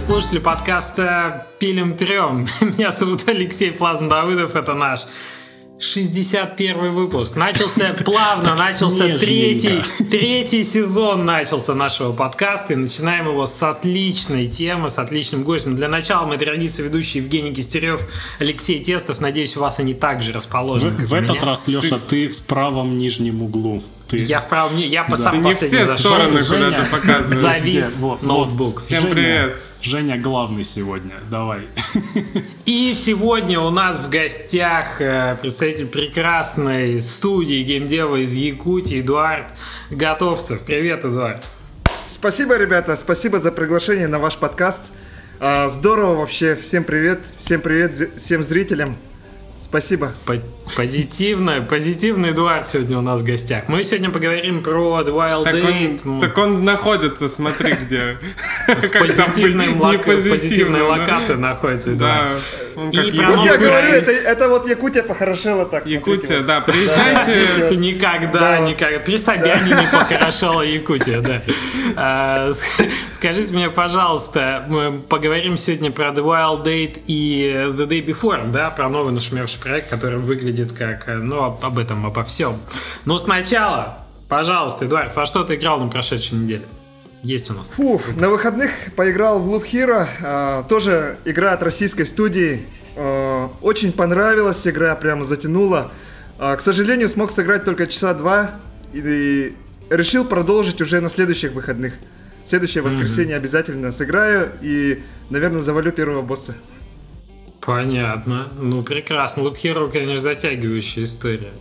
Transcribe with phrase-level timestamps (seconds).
[0.00, 2.46] слушатели подкаста «Пилим трем».
[2.60, 5.00] Меня зовут Алексей Плазм Давыдов, это наш
[5.78, 7.36] 61 выпуск.
[7.36, 12.72] Начался плавно, начался третий, третий сезон начался нашего подкаста.
[12.72, 15.76] И начинаем его с отличной темы, с отличным гостем.
[15.76, 18.00] Для начала мы традиция ведущий Евгений Кистерев,
[18.38, 19.20] Алексей Тестов.
[19.20, 21.04] Надеюсь, у вас они также расположены.
[21.04, 22.28] В, в этот раз, Леша, ты...
[22.28, 23.82] ты в правом нижнем углу.
[24.08, 24.18] Ты...
[24.18, 25.24] Я в правом, я по да.
[25.24, 27.40] сам ты не в те зашел, стороны куда-то показываешь.
[27.40, 28.80] Завис вот, ноутбук.
[28.80, 29.56] Всем Женя, привет.
[29.82, 31.62] Женя главный сегодня, давай.
[32.66, 39.46] И сегодня у нас в гостях э, представитель прекрасной студии геймдева из Якутии Эдуард
[39.90, 40.60] Готовцев.
[40.66, 41.46] Привет, Эдуард.
[42.08, 44.92] Спасибо, ребята, спасибо за приглашение на ваш подкаст.
[45.38, 48.96] А, здорово вообще, всем привет, всем привет всем зрителям.
[49.70, 50.12] Спасибо.
[50.76, 53.64] Позитивно, позитивный Эдуард сегодня у нас в гостях.
[53.68, 56.00] Мы сегодня поговорим про The Wild так Date.
[56.04, 58.18] Он, так он находится, смотри, где.
[58.66, 60.04] В позитивной, лок...
[60.04, 62.32] позитивной локации находится Да.
[62.92, 65.86] Я говорю, это, вот Якутия похорошела так.
[65.86, 67.76] Якутия, да, приезжайте.
[67.76, 68.98] Никогда, никогда.
[69.00, 71.42] При Собяне не похорошела Якутия, да.
[71.96, 72.52] А,
[73.12, 78.70] скажите мне, пожалуйста, мы поговорим сегодня про The Wild Date и The Day Before, да,
[78.70, 82.58] про новый нашумевший проект, который выглядит как, ну, об этом, обо всем.
[83.04, 86.64] Но сначала, пожалуйста, Эдуард, во что ты играл на прошедшей неделе?
[87.22, 87.68] Есть у нас.
[87.68, 92.66] Фуф, на выходных поиграл в Loop Hero, э, тоже игра от российской студии.
[92.96, 95.92] Э, очень понравилась игра, прямо затянула.
[96.38, 98.52] Э, к сожалению, смог сыграть только часа два
[98.94, 99.56] и, и
[99.90, 101.92] решил продолжить уже на следующих выходных.
[102.46, 103.38] Следующее воскресенье mm-hmm.
[103.38, 106.54] обязательно сыграю и, наверное, завалю первого босса.
[107.60, 108.48] Понятно.
[108.58, 109.42] Ну, прекрасно.
[109.42, 111.52] Loop Hero, конечно, затягивающая история.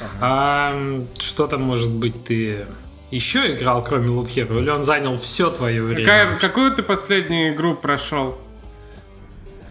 [0.00, 0.18] Ага.
[0.20, 2.66] А что там, может быть, ты
[3.10, 4.60] еще играл, кроме Loop Hero?
[4.60, 6.00] Или он занял все твое время?
[6.00, 8.38] Какая, какую ты последнюю игру прошел?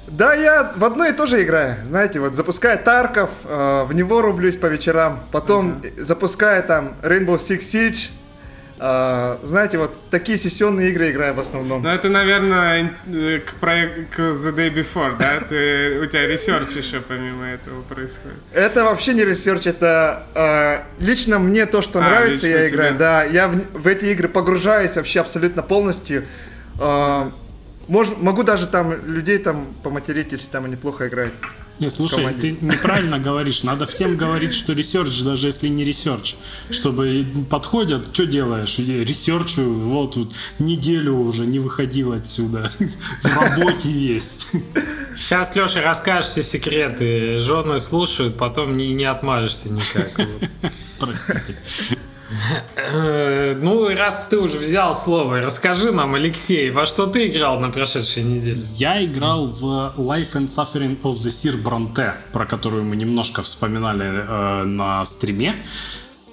[0.08, 1.78] Да, я в одно и то же играю.
[1.86, 5.24] Знаете, вот запускаю Тарков, э, в него рублюсь по вечерам.
[5.32, 6.04] Потом uh-huh.
[6.04, 8.10] запускаю там Rainbow Six Siege,
[8.86, 11.82] Uh, знаете, вот такие сессионные игры играю в основном.
[11.82, 12.92] Ну, это, наверное,
[13.44, 15.40] к проекту The Day Before, да?
[15.50, 18.38] Ты, у тебя research еще помимо этого происходит.
[18.54, 22.90] Это вообще не research, это uh, лично мне то, что а, нравится, я играю.
[22.92, 23.00] Тебе?
[23.00, 26.28] Да, я в, в эти игры погружаюсь вообще абсолютно полностью.
[26.78, 27.32] Uh,
[27.88, 31.34] мож, могу даже там людей там поматерить, если там они плохо играют.
[31.80, 32.56] Не, слушай, команде.
[32.56, 33.64] ты неправильно говоришь.
[33.64, 36.36] Надо всем говорить, что research, даже если не research.
[36.70, 38.78] К тебе подходят, что делаешь?
[38.80, 42.72] Ресерчу, вот тут неделю уже не выходил отсюда.
[43.24, 44.48] В работе есть.
[45.16, 47.40] Сейчас, Леша, расскажешь все секреты.
[47.40, 50.12] Жены слушают, потом не, не отмажешься никак.
[51.00, 51.58] Простите.
[52.76, 57.70] Э, ну, раз ты уже взял слово, расскажи нам, Алексей, во что ты играл на
[57.70, 58.64] прошедшей неделе?
[58.76, 64.06] Я играл в Life and Suffering of the Sir Bronte, про которую мы немножко вспоминали
[64.06, 65.56] э, на стриме.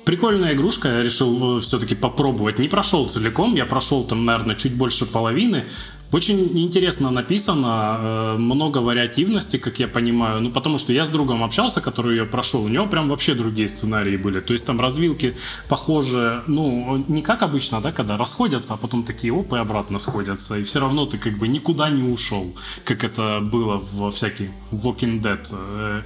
[0.04, 2.58] Прикольная игрушка, я решил э, все-таки попробовать.
[2.58, 5.66] Не прошел целиком, я прошел там, наверное, чуть больше половины.
[6.12, 10.42] Очень интересно написано, э, много вариативности, как я понимаю.
[10.42, 13.66] Ну, потому что я с другом общался, который ее прошел, у него прям вообще другие
[13.66, 14.40] сценарии были.
[14.40, 15.34] То есть там развилки
[15.68, 20.58] похожи, ну, не как обычно, да, когда расходятся, а потом такие оп, и обратно сходятся.
[20.58, 25.22] И все равно ты как бы никуда не ушел, как это было во всяких Walking
[25.22, 26.02] Dead э,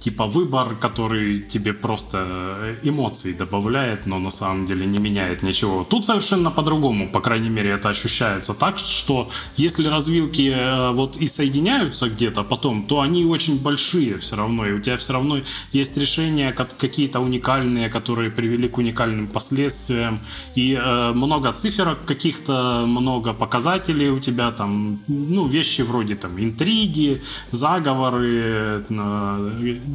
[0.00, 5.84] типа выбор, который тебе просто э, эмоции добавляет, но на самом деле не меняет ничего.
[5.84, 11.28] Тут совершенно по-другому, по крайней мере, это ощущается так, что если развилки э, вот и
[11.28, 15.40] соединяются где-то потом, то они очень большие все равно, и у тебя все равно
[15.72, 20.20] есть решения какие-то уникальные, которые привели к уникальным последствиям,
[20.54, 27.20] и э, много циферок каких-то, много показателей у тебя там, ну, вещи вроде там интриги,
[27.50, 28.84] заговоры,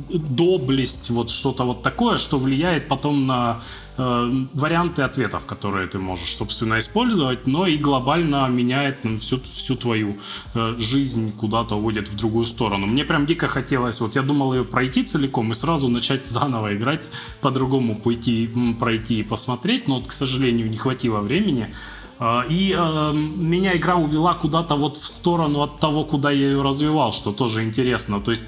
[0.09, 3.61] доблесть, вот что-то вот такое, что влияет потом на
[3.97, 9.75] э, варианты ответов, которые ты можешь, собственно, использовать, но и глобально меняет ну, всю, всю
[9.75, 10.17] твою
[10.53, 12.85] э, жизнь, куда-то уводит в другую сторону.
[12.85, 17.01] Мне прям дико хотелось, вот я думал ее пройти целиком и сразу начать заново играть,
[17.41, 18.49] по-другому пойти,
[18.79, 21.69] пройти и посмотреть, но, вот, к сожалению, не хватило времени.
[22.19, 26.61] Э, и э, меня игра увела куда-то вот в сторону от того, куда я ее
[26.61, 28.19] развивал, что тоже интересно.
[28.19, 28.45] То есть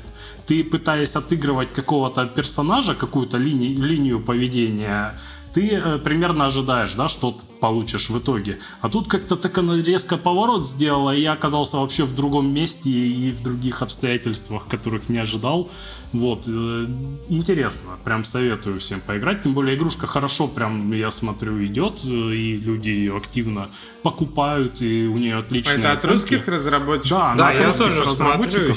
[0.48, 5.14] ты пытаясь отыгрывать какого-то персонажа, какую-то линию, линию поведения,
[5.54, 8.58] ты э, примерно ожидаешь, да, что ты получишь в итоге.
[8.82, 12.90] А тут как-то так она резко поворот сделала, и я оказался вообще в другом месте
[12.90, 15.70] и в других обстоятельствах, которых не ожидал.
[16.14, 16.86] Вот, э,
[17.30, 19.44] интересно, прям советую всем поиграть.
[19.44, 23.68] Тем более игрушка хорошо, прям я смотрю, идет, э, и люди ее активно
[24.04, 26.14] покупают, и у нее отличные Это от оценки.
[26.14, 27.10] русских разработчиков?
[27.10, 28.74] Да, Да, я тоже смотрю.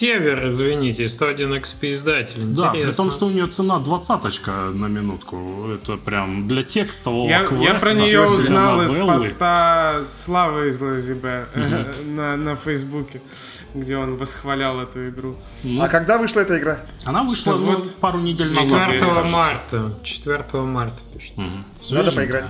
[0.00, 2.40] Север, извините, 101 XP издатель.
[2.54, 5.66] Да, при том, что у нее цена двадцаточка на минутку.
[5.74, 11.46] Это прям для текстового Я, я квеста, про нее узнал из поста Славы из Лазибе
[12.04, 13.22] на, на Фейсбуке,
[13.74, 15.36] где он восхвалял эту игру.
[15.62, 16.80] Ну, А когда вышла эта игра?
[17.04, 18.86] Она вышла ну, вот пару недель назад.
[18.86, 19.30] 4 мне кажется.
[19.30, 19.98] марта.
[20.02, 21.36] 4 марта пишет.
[21.36, 21.48] Мгм.
[21.48, 22.14] Надо Свеженькая.
[22.16, 22.44] поиграть.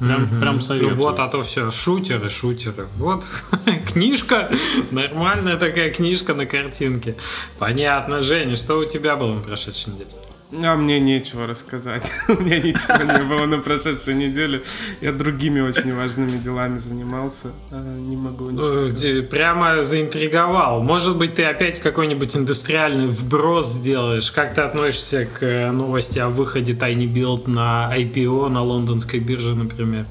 [0.00, 0.94] Прям, прям Ну советую.
[0.96, 2.88] Вот, а то все, шутеры, шутеры.
[2.96, 3.24] Вот,
[3.92, 4.50] книжка,
[4.90, 7.16] нормальная такая книжка на картинке.
[7.58, 10.10] Понятно, Женя, что у тебя было на прошедшей неделе?
[10.52, 12.08] А мне нечего рассказать.
[12.28, 14.62] У меня ничего не было на прошедшей неделе.
[15.00, 17.48] Я другими очень важными делами занимался.
[17.70, 20.82] А, Не могу ничего Э, Прямо заинтриговал.
[20.82, 24.30] Может быть, ты опять какой-нибудь индустриальный вброс сделаешь?
[24.30, 29.54] Как ты относишься к э, новости о выходе Tiny Build на IPO на лондонской бирже,
[29.54, 30.06] например?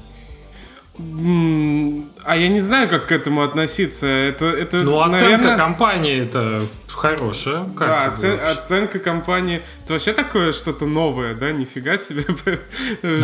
[2.26, 4.06] А я не знаю, как к этому относиться.
[4.06, 7.64] Это, это Ну, оценка наверное, компании это хорошая.
[7.76, 8.50] Как Да, тебе оце- вообще?
[8.52, 9.62] оценка компании.
[9.84, 11.52] Это вообще такое что-то новое, да?
[11.52, 12.24] Нифига себе.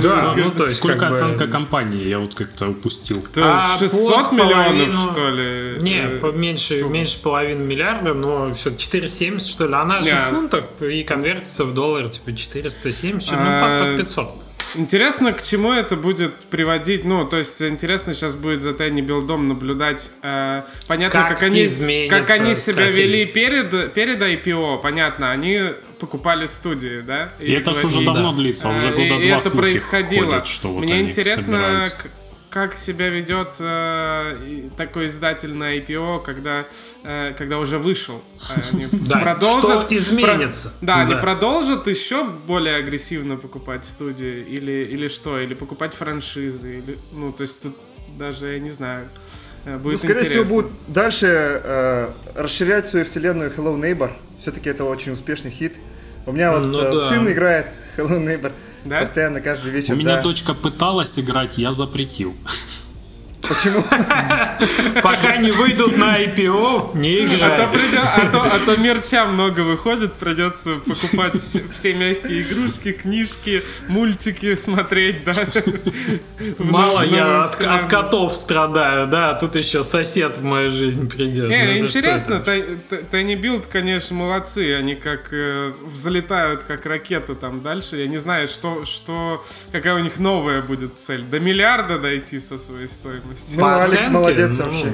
[0.03, 2.07] Да, ну то есть Сколько оценка компании?
[2.09, 3.25] Я вот как-то упустил.
[3.35, 5.79] То А 600 под миллионов, что ли?
[5.81, 9.75] Не, Э, по- меньше, меньше половины миллиарда, но все 470, что ли.
[9.75, 14.42] Она же в фунтах и конвертится в доллар, типа 470, ну А, под, под 500.
[14.75, 17.05] Интересно, к чему это будет приводить.
[17.05, 20.11] Ну, то есть, интересно сейчас будет за Tiny Билдом наблюдать.
[20.23, 21.67] э, понятно, Как как, они,
[22.09, 23.03] как они себя стратегия.
[23.07, 24.81] вели перед, перед IPO.
[24.81, 25.61] Понятно, они
[26.01, 27.33] покупали студии, да?
[27.41, 30.27] И это ж уже и- давно длится, уже Э, года и, два и это происходило.
[30.27, 31.97] ходят, что вот Мне они интересно, собираются.
[32.53, 36.67] Как себя ведет э, такой издатель на IPO, когда,
[37.03, 38.23] э, когда уже вышел.
[38.51, 40.69] Э, Они Да, продолжат, что изменится.
[40.79, 41.21] про- да, они Да.
[41.21, 45.41] продолжат еще более агрессивно покупать студии или, или что?
[45.41, 46.79] Или покупать франшизы?
[46.79, 47.75] Или, ну, то есть тут
[48.19, 49.09] даже, я не знаю,
[49.65, 50.45] э, Ну, будет скорее интересно.
[50.45, 51.27] всего, будут дальше
[51.65, 54.13] э, расширять свою вселенную Hello Neighbor.
[54.39, 55.75] Все-таки это очень успешный хит.
[56.27, 57.09] У меня вот Ну э, да.
[57.09, 57.67] сын играет
[57.97, 58.53] Hello Neighbor
[58.85, 59.01] Да?
[59.01, 59.95] постоянно, каждый вечер.
[59.95, 60.23] У меня да.
[60.23, 62.35] дочка пыталась играть, я запретил.
[63.53, 63.83] Почему?
[65.03, 67.69] Пока не выйдут на IPO, не А играй.
[67.69, 71.33] придё- а, то, а то мерча много выходит, придется покупать
[71.73, 75.35] все, мягкие игрушки, книжки, мультики смотреть, да.
[76.59, 81.49] Мало я от, котов страдаю, да, а тут еще сосед в мою жизнь придет.
[81.49, 82.45] Не, Ну, интересно, это?
[82.45, 84.75] Тай- Тай- Tiny Build, конечно, молодцы.
[84.75, 87.97] Они как э, взлетают, как ракета там дальше.
[87.97, 91.23] Я не знаю, что, что, какая у них новая будет цель.
[91.23, 93.42] До миллиарда дойти со своей стоимостью.
[93.57, 94.93] Ну, Алекс оценке, молодец ну, вообще.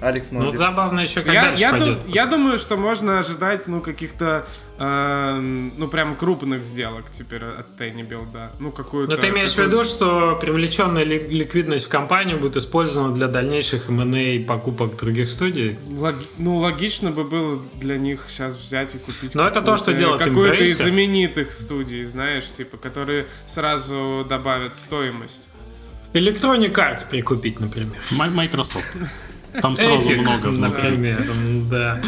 [0.00, 0.58] Алекс Ну, молодец.
[0.58, 2.02] забавно еще, когда Я, я, пойдет.
[2.06, 4.44] ду- я думаю, что можно ожидать, ну, каких-то,
[4.80, 8.50] эм, ну, прям крупных сделок теперь от Tiny Build, да.
[8.58, 9.14] Ну, какую-то...
[9.14, 13.28] Но ты имеешь в какую- виду, что привлеченная ли- ликвидность в компанию будет использована для
[13.28, 15.78] дальнейших M&A покупок других студий?
[15.88, 19.92] Логи- Ну, логично бы было для них сейчас взять и купить Но это то, что
[19.92, 25.48] какую-то- делает какую-то из знаменитых студий, знаешь, типа, которые сразу добавят стоимость.
[26.12, 27.90] Electronic Arts прикупить, например.
[28.10, 28.96] Microsoft.
[29.60, 30.88] Там сразу Epic, много внутри.
[30.90, 31.22] например,
[31.70, 32.00] да.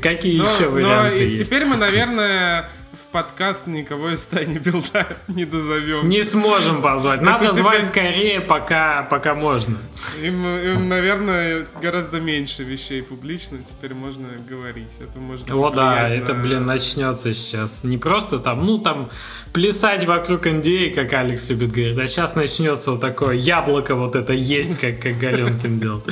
[0.00, 1.44] Какие Но, еще но варианты и есть?
[1.44, 2.68] теперь мы, наверное,
[2.98, 6.08] в подкаст никого из Тайни Билда не дозовем.
[6.08, 7.20] Не сможем позвать.
[7.22, 9.78] Надо Это звать тебе- скорее, пока, пока можно.
[10.22, 14.90] Им, им, наверное, гораздо меньше вещей публично теперь можно говорить.
[15.00, 17.84] Это может О, да, это, на- блин, начнется сейчас.
[17.84, 19.08] Не просто там, ну, там,
[19.52, 24.32] плясать вокруг NDA, как Алекс любит говорить, а сейчас начнется вот такое яблоко вот это
[24.32, 26.02] есть, как, как Галенкин делал.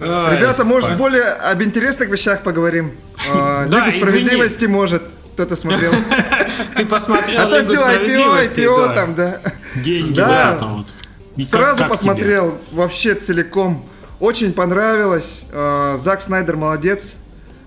[0.00, 2.92] Ребята, может, более об интересных вещах поговорим?
[3.32, 5.02] А, Да, Лигу справедливости, может,
[5.36, 5.92] кто-то смотрел.
[6.76, 8.42] Ты посмотрел А то все, IPO?
[8.56, 9.38] IPO там, да.
[9.74, 10.58] Деньги Да.
[10.58, 13.86] как- Сразу посмотрел вообще целиком.
[14.18, 15.44] Очень понравилось.
[15.52, 17.16] Э, Зак Снайдер молодец.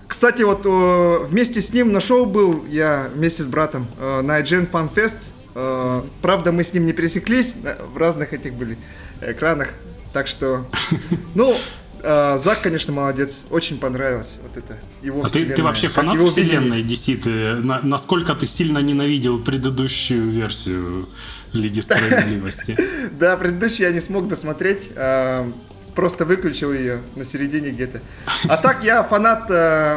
[0.08, 4.40] Кстати, вот э, вместе с ним на шоу был я вместе с братом э, на
[4.42, 5.18] IGN Fan Fest.
[5.54, 7.54] Э, Правда, мы с ним не пересеклись,
[7.94, 8.80] в разных этих были
[9.22, 9.68] экранах.
[10.12, 10.66] Так что,
[11.36, 11.56] ну,
[12.01, 13.38] э, Зак, конечно, молодец.
[13.50, 17.18] Очень понравилось вот это его А ты, ты вообще фанат его вселенной DC?
[17.18, 21.08] Ты, на- насколько ты сильно ненавидел предыдущую версию
[21.53, 22.77] Лиги Справедливости?
[23.12, 24.89] Да, предыдущий я не смог досмотреть.
[24.96, 25.51] а,
[25.96, 28.00] Просто выключил ее на середине где-то.
[28.48, 29.50] А так я фанат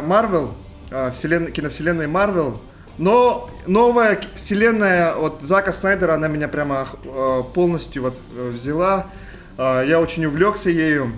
[0.04, 0.54] Марвел,
[0.90, 2.61] киновселенной Марвел.
[2.99, 9.06] Но новая вселенная от Зака Снайдера, она меня прямо э, полностью вот э, взяла.
[9.56, 11.12] Э, я очень увлекся ею.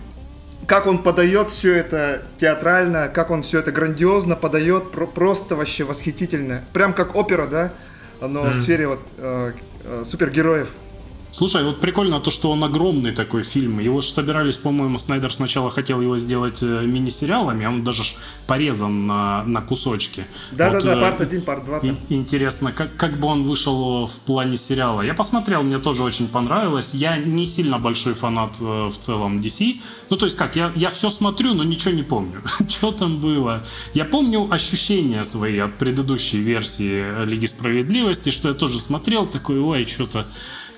[0.66, 5.84] Как он подает все это театрально, как он все это грандиозно подает, про просто вообще
[5.84, 6.62] восхитительно.
[6.72, 7.72] Прям как опера, да?
[8.20, 8.50] Но mm.
[8.50, 9.52] в сфере вот э,
[9.84, 10.68] э, супергероев.
[11.34, 13.80] Слушай, вот прикольно то, что он огромный такой фильм.
[13.80, 18.04] Его же собирались, по-моему, Снайдер сначала хотел его сделать э, мини-сериалами, а он даже
[18.46, 20.26] порезан на, на кусочки.
[20.52, 21.78] Да-да-да, вот, парт 1, парт 2.
[21.78, 25.02] И, интересно, как, как бы он вышел в плане сериала.
[25.02, 26.94] Я посмотрел, мне тоже очень понравилось.
[26.94, 29.80] Я не сильно большой фанат э, в целом DC.
[30.10, 32.42] Ну, то есть как, я, я все смотрю, но ничего не помню.
[32.68, 33.60] что там было?
[33.92, 39.84] Я помню ощущения свои от предыдущей версии Лиги Справедливости, что я тоже смотрел, такой, ой,
[39.84, 40.26] что-то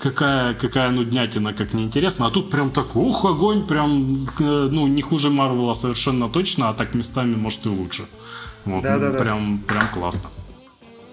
[0.01, 2.27] какая, какая нуднятина, как неинтересно.
[2.27, 6.75] А тут прям так, ух, огонь, прям, э, ну, не хуже Марвела совершенно точно, а
[6.75, 8.07] так местами, может, и лучше.
[8.65, 9.75] Вот, да, да, прям, да.
[9.75, 10.31] прям классно.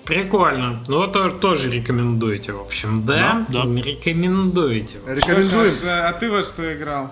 [0.05, 0.83] Прикольно.
[0.87, 3.45] Ну, вот тоже рекомендуете, в общем, да?
[3.47, 3.81] Да, да.
[3.81, 4.97] Рекомендуете.
[5.07, 5.73] Рекомендуем.
[5.85, 7.11] А ты во что играл?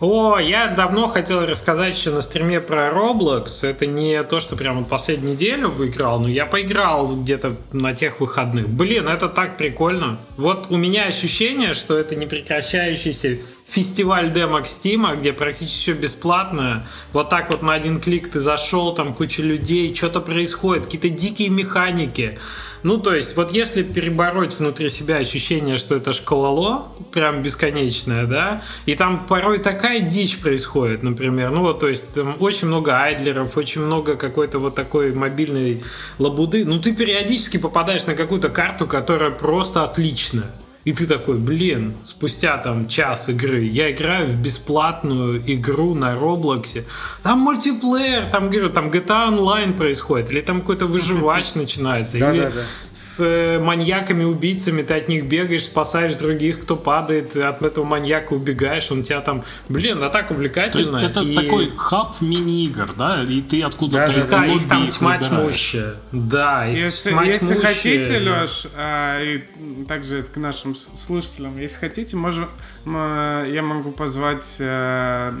[0.00, 3.66] О, я давно хотел рассказать еще на стриме про Roblox.
[3.66, 8.68] Это не то, что прямо последнюю неделю выиграл, но я поиграл где-то на тех выходных.
[8.68, 10.18] Блин, это так прикольно.
[10.36, 16.86] Вот у меня ощущение, что это не прекращающийся фестиваль демок Стима, где практически все бесплатно.
[17.12, 21.48] Вот так вот на один клик ты зашел, там куча людей, что-то происходит, какие-то дикие
[21.48, 22.38] механики.
[22.82, 28.62] Ну, то есть, вот если перебороть внутри себя ощущение, что это школоло, прям бесконечное, да,
[28.84, 33.56] и там порой такая дичь происходит, например, ну вот, то есть, там очень много айдлеров,
[33.56, 35.82] очень много какой-то вот такой мобильной
[36.18, 40.50] лабуды, ну, ты периодически попадаешь на какую-то карту, которая просто отличная.
[40.84, 46.84] И ты такой, блин, спустя там час игры я играю в бесплатную игру на Роблоксе.
[47.22, 52.52] Там мультиплеер, там, говорю, там GTA Online происходит, или там какой-то выживач начинается, или
[52.92, 58.90] с э, маньяками-убийцами ты от них бегаешь, спасаешь других, кто падает, от этого маньяка убегаешь,
[58.90, 60.98] он тебя там, блин, а так увлекательно.
[60.98, 63.24] Это такой хаб мини-игр, да?
[63.24, 65.94] И ты откуда-то да, их там тьма тьмущая.
[66.12, 69.44] Да, если, если хотите, Леш, а, и
[69.86, 71.58] также это к нашим слушателям.
[71.58, 72.48] Если хотите, можем,
[72.86, 75.32] я могу позвать э,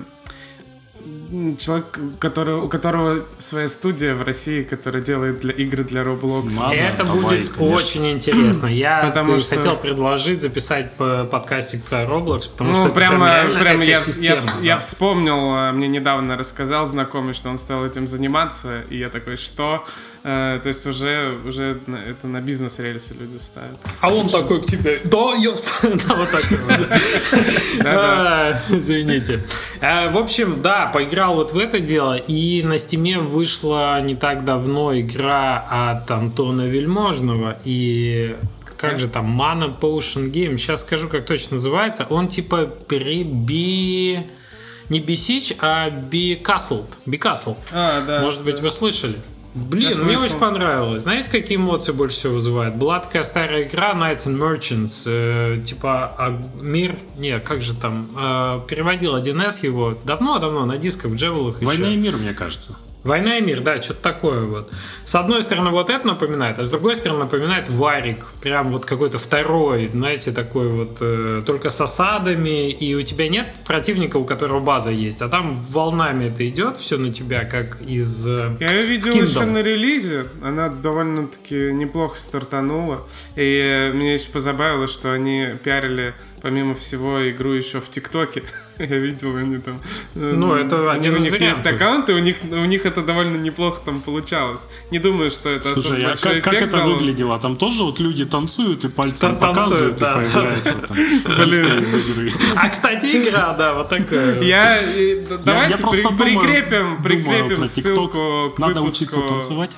[1.58, 6.54] человек, который, у которого своя студия в России, которая делает для игры для Roblox.
[6.54, 7.76] Надо, это давай, будет конечно.
[7.76, 8.66] очень интересно.
[8.66, 9.56] Я потому что...
[9.56, 14.42] хотел предложить записать подкастик про Roblox, потому ну, что прямо, прям, прям я, я, да.
[14.62, 19.36] я вспомнил, э, мне недавно рассказал знакомый, что он стал этим заниматься, и я такой,
[19.36, 19.84] что?
[20.26, 21.78] Э, то есть уже, уже
[22.08, 23.78] это на бизнес-рельсы люди ставят.
[24.00, 25.50] А он такой к тебе, да, я
[25.82, 26.44] да, вот так.
[27.84, 29.40] А, извините.
[29.82, 34.46] Э, в общем, да, поиграл вот в это дело, и на стиме вышла не так
[34.46, 38.34] давно игра от Антона Вельможного, и
[38.78, 44.20] как же там, Mana Potion Game, сейчас скажу, как точно называется, он типа приби...
[44.90, 46.84] Не Бесич, а Бикаслд.
[47.06, 47.56] Бикасл.
[47.72, 48.20] А, да.
[48.20, 49.16] Может быть, вы слышали?
[49.54, 51.04] Блин, Я мне очень понравилось.
[51.04, 52.74] Знаете, какие эмоции больше всего вызывает?
[52.74, 58.08] Была такая старая игра Knights and Merchants, э, типа а, мир, не, как же там,
[58.16, 61.66] э, переводил 1С его давно-давно на дисках в Джевелах еще.
[61.66, 62.76] Война и мир, мне кажется.
[63.04, 64.72] Война и мир, да, что-то такое вот.
[65.04, 68.26] С одной стороны, вот это напоминает, а с другой стороны, напоминает варик.
[68.40, 73.46] Прям вот какой-то второй, знаете, такой вот, э, только с осадами, и у тебя нет
[73.66, 78.26] противника, у которого база есть, а там волнами это идет все на тебя, как из
[78.26, 79.28] э, Я ее видел Kingdom.
[79.28, 83.06] еще на релизе, она довольно-таки неплохо стартанула,
[83.36, 88.42] и меня еще позабавило, что они пиарили помимо всего, игру еще в ТикТоке.
[88.78, 89.80] Я видел, они там...
[90.14, 93.80] Э, ну, это один У них есть аккаунты, у них, у них это довольно неплохо
[93.84, 94.66] там получалось.
[94.90, 96.94] Не думаю, что это Слушай, особо а как, как это дало.
[96.94, 97.38] выглядело?
[97.38, 101.42] Там тоже вот люди танцуют и пальцем Тан- показывают, да, и появляется да.
[101.44, 102.32] игры.
[102.56, 104.40] А, кстати, игра, да, вот такая.
[104.42, 104.78] Я,
[105.44, 109.70] давайте я, я прикрепим, прикрепим ссылку к Надо учиться танцевать.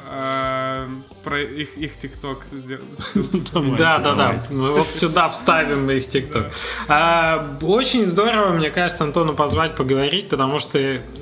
[1.26, 2.46] Про их, их ТикТок
[3.76, 4.44] Да, да, да.
[4.48, 6.52] Вот сюда вставим их ТикТок.
[6.86, 10.78] А, очень здорово, мне кажется, Антону позвать поговорить, потому что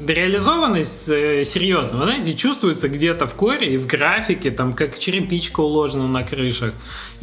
[0.07, 2.01] реализованность э, серьезно.
[2.01, 6.75] Вы знаете, чувствуется где-то в коре и в графике, там как черепичка уложена на крышах.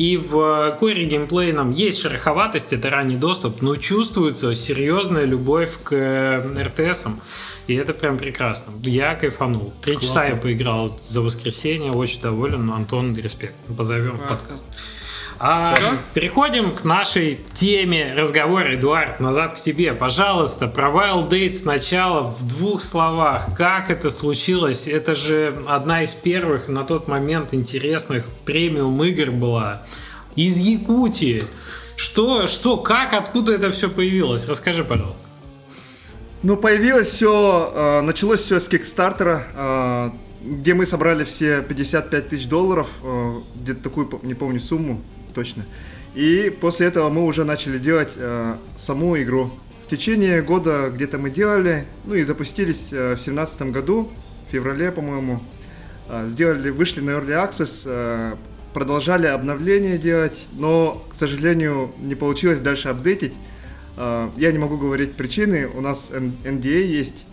[0.01, 6.63] И в коре геймплейном есть шероховатость, это ранний доступ, но чувствуется серьезная любовь к э,
[6.63, 7.22] РТСам.
[7.67, 8.74] И это прям прекрасно.
[8.81, 9.72] Я кайфанул.
[9.79, 12.72] Три часа я поиграл за воскресенье, очень доволен.
[12.72, 13.53] Антон, респект.
[13.77, 14.55] Позовем Классно.
[14.55, 14.63] подкаст.
[15.43, 15.75] А,
[16.13, 18.75] переходим к нашей теме разговора.
[18.75, 20.67] Эдуард, назад к тебе, пожалуйста.
[20.67, 23.48] Про Wild Date сначала в двух словах.
[23.57, 24.88] Как это случилось?
[24.88, 29.81] Это же одна из первых на тот момент интересных премиум игр была.
[30.36, 31.45] Из Якутии.
[31.95, 34.48] Что, что, как, откуда это все появилось?
[34.48, 35.21] Расскажи, пожалуйста.
[36.43, 40.10] Ну, появилось все, э, началось все с Кикстартера, э,
[40.43, 45.01] где мы собрали все 55 тысяч долларов, э, где-то такую, не помню сумму
[45.33, 45.65] точно.
[46.15, 48.11] И после этого мы уже начали делать
[48.77, 49.51] саму игру.
[49.85, 54.09] В течение года где-то мы делали, ну и запустились в семнадцатом году,
[54.47, 55.41] в феврале, по-моему.
[56.25, 58.38] Сделали, вышли на Early Access,
[58.73, 63.33] продолжали обновления делать, но, к сожалению, не получилось дальше апдейтить.
[63.97, 67.25] А, я не могу говорить причины, у нас NDA есть,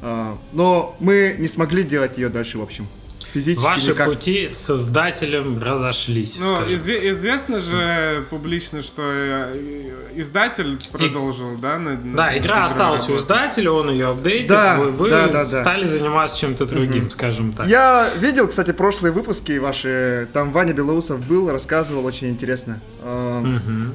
[0.00, 2.86] а, но мы не смогли делать ее дальше, в общем.
[3.34, 4.06] Физически Ваши никак.
[4.06, 6.38] пути с создателем разошлись.
[6.38, 11.56] Ну, изв- известно же публично, что э, издатель продолжил, И...
[11.56, 11.76] да?
[11.80, 15.44] На, да, на игра осталась у издателя, он ее апдейтит, да, вы, вы да, да,
[15.46, 15.88] стали да.
[15.88, 17.10] заниматься чем-то другим, угу.
[17.10, 17.66] скажем так.
[17.66, 22.80] Я видел, кстати, прошлые выпуски ваши, там Ваня Белоусов был, рассказывал, очень интересно.
[23.02, 23.94] Угу.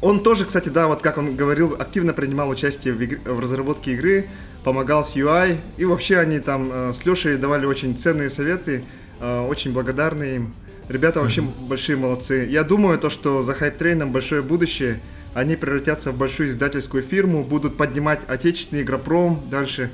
[0.00, 3.18] Он тоже, кстати, да, вот как он говорил, активно принимал участие в, игр...
[3.24, 4.28] в разработке игры,
[4.64, 8.82] помогал с UI, и вообще они там э, с Лешей давали очень ценные советы,
[9.20, 10.54] э, очень благодарны им.
[10.88, 11.68] Ребята вообще mm-hmm.
[11.68, 12.48] большие молодцы.
[12.50, 15.00] Я думаю, то, что за Train большое будущее,
[15.34, 19.90] они превратятся в большую издательскую фирму, будут поднимать отечественный игропром дальше.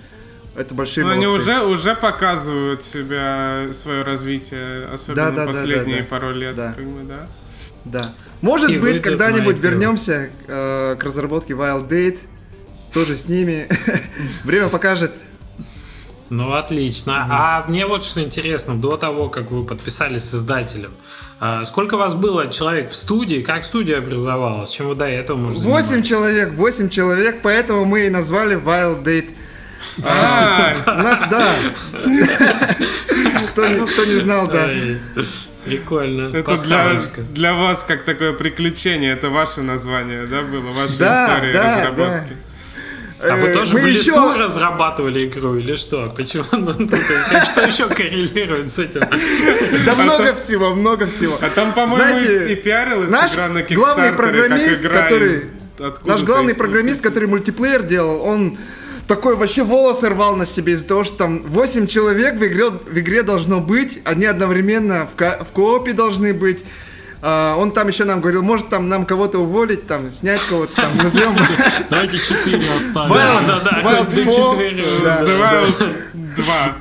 [0.56, 1.50] Это большие Но молодцы.
[1.50, 6.54] они уже, уже показывают себя, свое развитие, особенно да, да, последние да, да, пару лет.
[6.54, 6.72] Да.
[6.72, 7.28] Как бы, да?
[7.84, 8.14] Да.
[8.40, 12.19] Может и быть, когда-нибудь вернемся э, к разработке Wild Date.
[12.93, 13.69] Тоже с ними.
[14.45, 15.12] Время покажет.
[16.28, 17.11] Ну, отлично.
[17.11, 17.26] Mm-hmm.
[17.31, 20.93] А мне вот что интересно, до того, как вы подписались с издателем,
[21.38, 23.43] а сколько вас было человек в студии?
[23.43, 24.71] Как студия образовалась?
[24.71, 29.31] Чем вы до этого можете Восемь человек, восемь человек, поэтому мы и назвали Wild Date.
[30.02, 31.54] А, у нас, да.
[33.50, 34.68] Кто не знал, да.
[35.64, 36.37] Прикольно.
[36.37, 36.92] Это для,
[37.33, 40.71] для вас как такое приключение, это ваше название, да, было?
[40.73, 42.30] Ваша да, история да, разработки.
[42.30, 42.47] Да.
[43.18, 44.38] А вы э, тоже Мы в лесу еще...
[44.38, 46.12] разрабатывали игру или что?
[46.14, 46.45] Почему?
[46.52, 49.00] Ну, что еще коррелирует с этим?
[49.85, 51.35] Да много всего, много всего.
[51.40, 55.42] А там, по-моему, и пиарилась игра на главный программист, который...
[56.04, 58.58] Наш главный программист, который мультиплеер делал, он
[59.06, 62.99] такой вообще волосы рвал на себе из-за того, что там 8 человек в игре, в
[62.99, 66.64] игре должно быть, они одновременно в, ко- в коопе должны быть.
[67.23, 70.97] Uh, он там еще нам говорил, может там нам кого-то уволить, там снять кого-то, там
[71.02, 71.34] назовем.
[71.88, 73.12] Давайте 4 оставим.
[73.12, 74.86] Wild, да, да, Wild 4.
[75.02, 75.95] Да, The Wild
[76.36, 76.76] 2.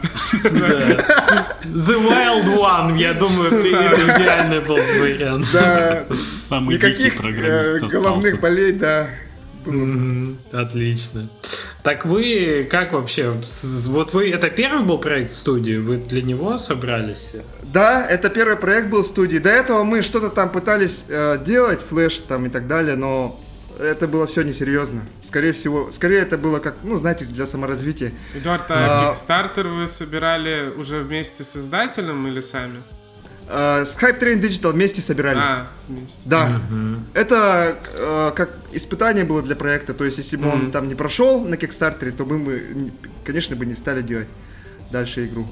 [1.64, 5.48] The Wild One, я думаю, идеальный был вариант.
[5.54, 6.04] Да.
[6.50, 9.08] Самый Никаких э, головных болей, да.
[10.52, 11.30] Отлично.
[11.84, 13.34] Так вы как вообще?
[13.88, 15.78] Вот вы это первый был проект студии?
[15.78, 17.34] Вы для него собрались?
[17.64, 19.38] Да, это первый проект был студии.
[19.38, 23.40] До этого мы что-то там пытались э, делать, флеш там и так далее, но
[23.80, 25.06] это было все несерьезно.
[25.22, 28.14] Скорее всего, скорее это было как, ну, знаете, для саморазвития.
[28.34, 32.82] Эдуард, а, а Kickstarter вы собирали уже вместе с издателем или сами?
[33.48, 35.38] С Hype Train Digital вместе собирали.
[35.38, 36.22] А, вместе.
[36.26, 36.62] Да.
[36.70, 37.00] Uh-huh.
[37.14, 39.94] Это uh, как испытание было для проекта.
[39.94, 40.54] То есть, если бы uh-huh.
[40.54, 42.92] он там не прошел на Kickstarter, то мы бы,
[43.24, 44.28] конечно, бы не стали делать
[44.92, 45.48] дальше игру.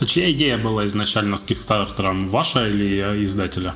[0.00, 2.28] А чья идея была изначально с Kickstarter?
[2.30, 3.74] Ваша или издателя?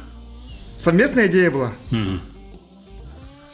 [0.79, 1.75] Совместная идея была.
[1.91, 2.21] Uh-huh.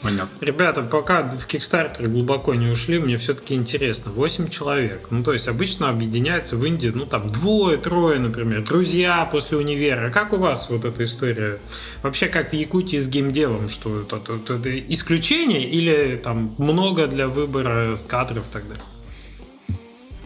[0.05, 0.37] Понятно.
[0.43, 4.11] Ребята, пока в Kickstarter глубоко не ушли, мне все-таки интересно.
[4.11, 5.07] 8 человек.
[5.09, 10.11] Ну, то есть обычно объединяются в Индии, ну, там, двое, трое, например, друзья после универа.
[10.11, 11.59] Как у вас вот эта история?
[12.03, 17.27] Вообще, как в Якутии с геймдевом, что это, это, это исключение или там много для
[17.27, 18.75] выбора кадров тогда?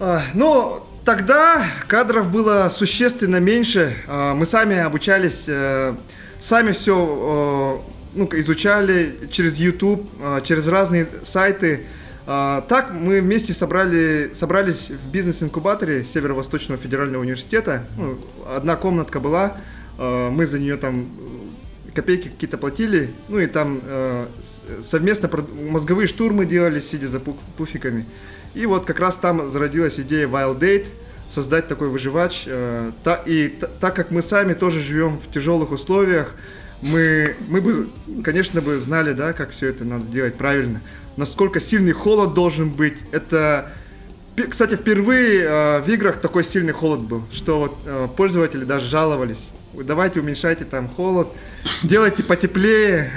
[0.01, 3.97] А, ну, тогда кадров было существенно меньше.
[4.09, 5.95] А, мы сами обучались, э,
[6.41, 11.85] сами все ну, изучали через YouTube, а, через разные сайты.
[12.27, 17.87] А, так мы вместе собрали, собрались в бизнес-инкубаторе Северо-Восточного федерального университета.
[17.97, 19.57] Ну, одна комнатка была,
[19.99, 21.09] а, мы за нее там
[21.95, 23.81] копейки какие-то платили, ну и там
[24.85, 25.29] совместно
[25.69, 28.05] мозговые штурмы делали, сидя за пуфиками.
[28.55, 30.87] И вот как раз там зародилась идея Wild Date,
[31.29, 32.47] создать такой выживач.
[33.27, 36.37] И так как мы сами тоже живем в тяжелых условиях,
[36.83, 37.89] мы, мы бы,
[38.23, 40.81] конечно, бы знали, да, как все это надо делать правильно.
[41.17, 42.95] Насколько сильный холод должен быть.
[43.11, 43.73] Это,
[44.49, 49.51] кстати, впервые э, в играх такой сильный холод был, что вот э, пользователи даже жаловались.
[49.75, 51.29] давайте уменьшайте там холод,
[51.83, 53.11] делайте потеплее.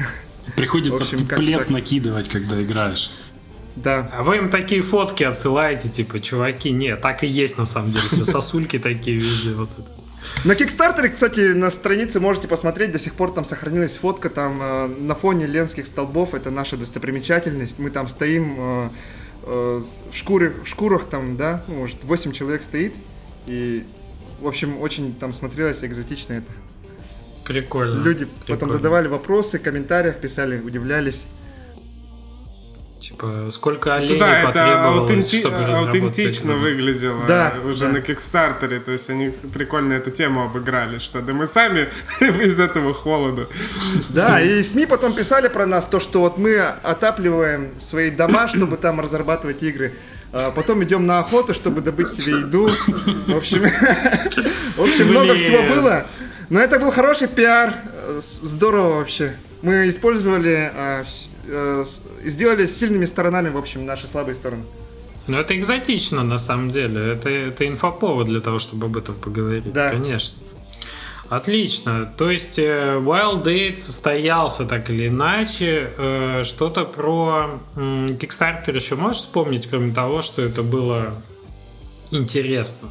[0.56, 3.12] Приходится в общем, плед накидывать, когда играешь.
[3.76, 4.10] Да.
[4.13, 8.04] А вы им такие фотки отсылаете, типа, чуваки, нет, так и есть на самом деле,
[8.12, 10.00] все сосульки такие везде, вот это.
[10.45, 14.88] На Кикстартере, кстати, на странице можете посмотреть, до сих пор там сохранилась фотка там э,
[14.88, 18.89] на фоне ленских столбов, это наша достопримечательность, мы там стоим э,
[19.43, 19.81] э,
[20.12, 22.93] в, шкуре, в шкурах там, да, ну, может, 8 человек стоит,
[23.47, 23.84] и,
[24.39, 26.51] в общем, очень там смотрелось экзотично это.
[27.43, 28.01] Прикольно.
[28.03, 28.45] Люди Прикольно.
[28.47, 31.23] потом задавали вопросы, в комментариях писали, удивлялись.
[33.01, 35.39] Типа, сколько оленей да, потребовалось, это аутенти...
[35.39, 37.93] чтобы аутентично выглядело да, уже да.
[37.93, 38.79] на Кикстартере.
[38.79, 43.47] То есть они прикольно эту тему обыграли, что да мы сами из этого холода.
[44.09, 48.77] Да, и СМИ потом писали про нас, то, что вот мы отапливаем свои дома, чтобы
[48.77, 49.93] там разрабатывать игры.
[50.31, 52.69] А потом идем на охоту, чтобы добыть себе еду.
[52.69, 53.63] В общем,
[54.77, 56.05] в общем много всего было.
[56.49, 57.73] Но это был хороший пиар.
[58.19, 59.35] Здорово вообще.
[59.62, 61.04] Мы использовали а,
[61.47, 61.86] э,
[62.26, 64.63] сделали сильными сторонами, в общем, наши слабые стороны.
[65.28, 67.13] Ну, это экзотично, на самом деле.
[67.13, 69.71] Это, это инфоповод для того, чтобы об этом поговорить.
[69.71, 69.89] Да.
[69.89, 70.38] Конечно.
[71.30, 72.12] Отлично.
[72.17, 75.91] То есть э, Wild Date состоялся так или иначе.
[75.97, 81.13] Э, что-то про Kickstarter еще можешь вспомнить, кроме того, что это было
[82.12, 82.89] интересно?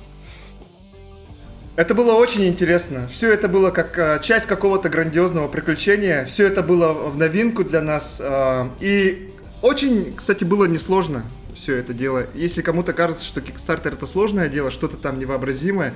[1.81, 3.09] Это было очень интересно.
[3.11, 6.27] Все это было как э, часть какого-то грандиозного приключения.
[6.27, 8.21] Все это было в новинку для нас.
[8.23, 11.23] Э, и очень, кстати, было несложно
[11.55, 12.27] все это дело.
[12.35, 15.95] Если кому-то кажется, что Kickstarter это сложное дело, что-то там невообразимое,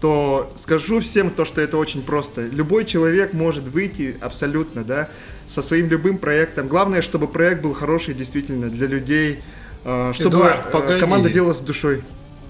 [0.00, 2.40] то скажу всем то, что это очень просто.
[2.46, 5.10] Любой человек может выйти абсолютно, да,
[5.46, 6.66] со своим любым проектом.
[6.66, 9.42] Главное, чтобы проект был хороший действительно для людей,
[9.84, 12.02] э, чтобы Эдуард, команда делала с душой.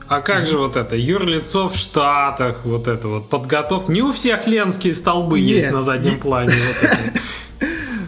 [0.08, 3.90] А как же вот это, юрлицо в Штатах, вот это вот, подготовка.
[3.90, 5.48] Не у всех ленские столбы Нет.
[5.48, 6.54] есть на заднем плане.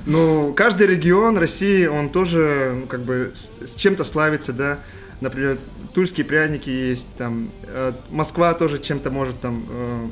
[0.06, 4.78] Ну, каждый регион России, он тоже, ну, как бы, с чем-то славится, да.
[5.20, 5.58] Например,
[5.92, 10.08] тульские пряники есть, там, э, Москва тоже чем-то может там, э,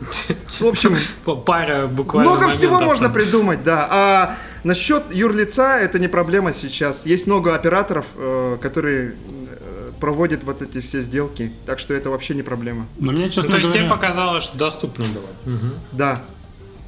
[0.61, 0.97] в общем...
[1.47, 3.89] Пара буквально Много всего можно придумать, да.
[3.91, 7.07] А насчет юрлица, это не проблема сейчас.
[7.07, 9.15] Есть много операторов, э, которые
[10.01, 12.87] проводит вот эти все сделки, так что это вообще не проблема.
[12.99, 13.85] Но мне, честно ну, то есть говоря...
[13.85, 15.55] тебе показалось, что доступно было?
[15.55, 15.67] Угу.
[15.93, 16.23] Да,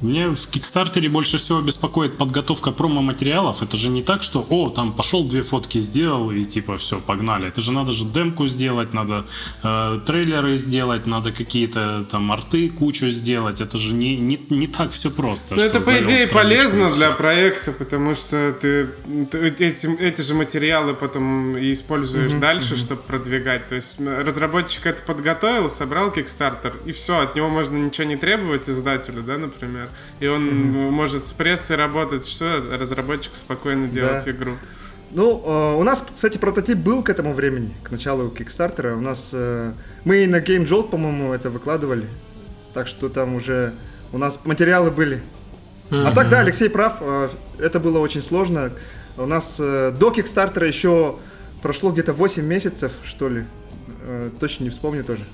[0.01, 3.61] мне в Кикстартере больше всего беспокоит подготовка промо-материалов.
[3.61, 7.47] Это же не так, что, о, там пошел две фотки сделал и типа все, погнали.
[7.47, 9.25] Это же надо же демку сделать, надо
[9.61, 13.61] э, трейлеры сделать, надо какие-то там арты кучу сделать.
[13.61, 15.55] Это же не, не, не так все просто.
[15.55, 18.87] Ну это по идее полезно для проекта, потому что ты,
[19.29, 22.39] ты эти, эти же материалы потом и используешь mm-hmm.
[22.39, 23.67] дальше, чтобы продвигать.
[23.67, 28.69] То есть разработчик это подготовил, собрал Кикстартер, и все, от него можно ничего не требовать
[28.69, 29.88] издателю, да, например.
[30.19, 30.89] И он mm-hmm.
[30.89, 34.31] может с прессой работать, что разработчик спокойно делать да.
[34.31, 34.53] игру.
[35.11, 38.95] Ну, э, у нас, кстати, прототип был к этому времени, к началу Кикстартера.
[38.95, 39.73] У нас э,
[40.03, 42.05] мы и на Game Jolt, по-моему, это выкладывали.
[42.73, 43.73] Так что там уже
[44.11, 45.21] у нас материалы были.
[45.89, 46.05] Mm-hmm.
[46.05, 48.71] А так, да, Алексей прав, э, это было очень сложно.
[49.17, 51.15] У нас э, до Кикстартера еще
[51.61, 53.45] прошло где-то 8 месяцев, что ли.
[54.03, 55.25] Э, точно не вспомню тоже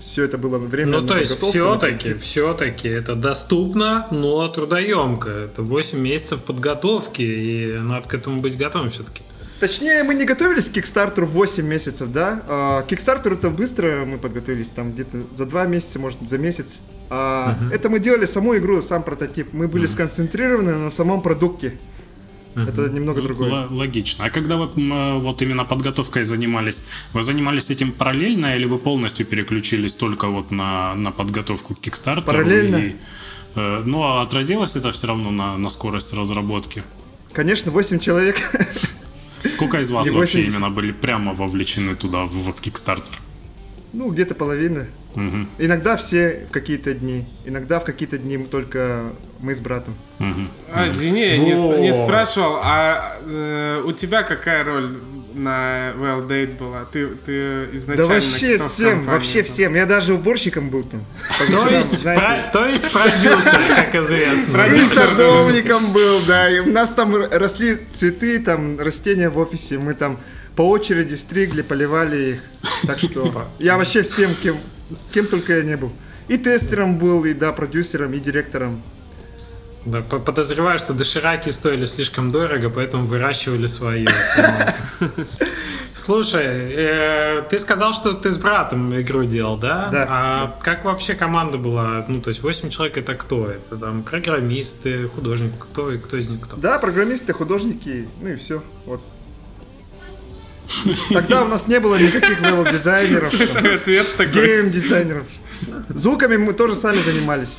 [0.00, 1.00] все это было время.
[1.00, 5.30] Ну, то есть, все-таки, все-таки это доступно, но трудоемко.
[5.30, 9.22] Это 8 месяцев подготовки, и надо к этому быть готовым все-таки.
[9.60, 12.42] Точнее, мы не готовились к Кикстартеру 8 месяцев, да?
[12.48, 16.76] А, Кикстартеру это быстро мы подготовились, там где-то за 2 месяца, может, за месяц.
[17.10, 17.74] А, uh-huh.
[17.74, 19.52] Это мы делали саму игру, сам прототип.
[19.52, 19.92] Мы были uh-huh.
[19.92, 21.76] сконцентрированы на самом продукте.
[22.66, 23.66] Это немного другое.
[23.70, 24.24] логично.
[24.24, 24.68] А когда вы
[25.20, 30.94] вот именно подготовкой занимались, вы занимались этим параллельно или вы полностью переключились только вот на,
[30.94, 32.22] на подготовку к Kickstarter?
[32.22, 32.76] Параллельно.
[32.76, 32.94] И,
[33.54, 36.82] э, ну, а отразилось это все равно на, на скорость разработки?
[37.32, 38.36] Конечно, 8 человек.
[39.44, 43.12] Сколько из вас вообще именно были прямо вовлечены туда, в Kickstarter?
[43.92, 44.86] Ну, где-то половина.
[45.18, 45.46] Угу.
[45.58, 49.94] Иногда все в какие-то дни, иногда в какие-то дни только мы с братом.
[50.20, 50.48] Угу.
[50.72, 54.98] А, извини, я не, не спрашивал, а э, у тебя какая роль
[55.34, 56.84] на Well Date была?
[56.84, 59.74] Ты, ты изначально Да вообще всем, вообще всем.
[59.74, 61.04] Я даже уборщиком был там.
[61.50, 62.02] То есть,
[62.52, 64.52] то есть продюсер, как известно.
[64.52, 66.48] Продюсер садовником был, да.
[66.50, 69.78] И у нас там росли цветы, там растения в офисе.
[69.78, 70.18] Мы там
[70.56, 72.42] по очереди стригли, поливали их.
[72.86, 74.56] Так что я вообще всем, кем,
[75.12, 75.92] кем только я не был.
[76.28, 78.82] И тестером был, и да, продюсером, и директором.
[79.84, 84.06] Да, подозреваю, что дошираки стоили слишком дорого, поэтому выращивали свои.
[85.92, 89.88] Слушай, э, ты сказал, что ты с братом игру делал, да?
[89.90, 90.06] Да.
[90.08, 92.04] А как вообще команда была?
[92.08, 93.46] Ну, то есть 8 человек это кто?
[93.46, 96.56] Это там программисты, художники, кто и кто из них кто?
[96.56, 98.62] Да, программисты, художники, ну и все.
[98.86, 99.00] Вот.
[101.10, 103.32] Тогда у нас не было никаких левел-дизайнеров,
[104.26, 105.26] гейм-дизайнеров.
[105.88, 107.58] Звуками мы тоже сами занимались.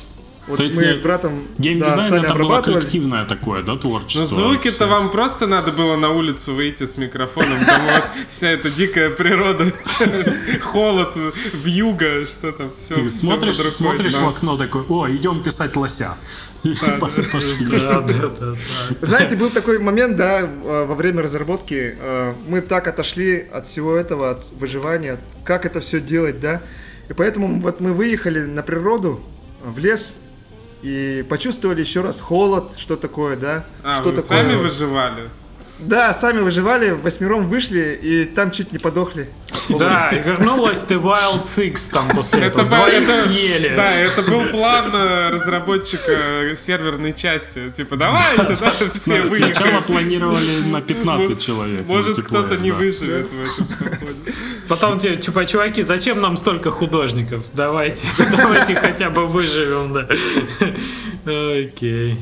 [0.50, 2.80] Вот То есть мы не- с братом да, сами это было обрабатывали.
[2.80, 4.24] коллективное такое, да, Ну, творчество?
[4.26, 4.88] звуки-то Всё.
[4.88, 7.64] вам просто надо было на улицу выйти с микрофоном.
[7.66, 9.72] Там у вас вся эта дикая природа,
[10.62, 11.16] холод,
[11.54, 16.16] вьюга, что там, все, Ты смотришь, смотришь в окно такой, о, идем писать лося.
[19.00, 23.94] Знаете, был такой момент, да, э, во время разработки, э, мы так отошли от всего
[23.96, 26.60] этого, от выживания, как это все делать, да,
[27.08, 29.20] и поэтому вот мы выехали на природу,
[29.64, 30.14] в лес,
[30.82, 34.22] и почувствовали еще раз холод, что такое, да, А, что вы такое.
[34.42, 35.28] сами выживали?
[35.82, 39.28] Да, сами выживали, восьмером вышли, и там чуть не подохли.
[39.68, 42.86] Да, и вернулась ты Wild Six там после Это, этого.
[42.86, 43.74] это- съели.
[43.74, 47.70] да, это был план э, разработчика серверной части.
[47.70, 49.80] Типа, давайте, да, все Сначала выехали.
[49.86, 51.86] планировали на 15 человек.
[51.86, 53.68] Может, мультиплеер, кто-то не выживет в этом.
[54.68, 57.46] Потом тебе, типа, чуваки, зачем нам столько художников?
[57.54, 60.06] Давайте, давайте хотя бы выживем, да.
[61.24, 62.18] Окей.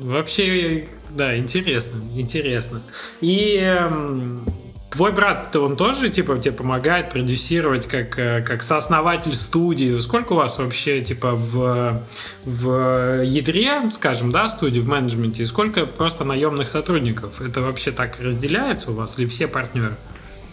[0.00, 2.82] Вообще, да, интересно, интересно.
[3.20, 4.44] И эм,
[4.90, 9.98] твой брат, он тоже, типа, тебе помогает продюсировать как, э, как сооснователь студии.
[9.98, 12.02] Сколько у вас вообще, типа, в,
[12.44, 17.40] в ядре, скажем, да, студии, в менеджменте, и сколько просто наемных сотрудников?
[17.40, 19.96] Это вообще так разделяется у вас или все партнеры?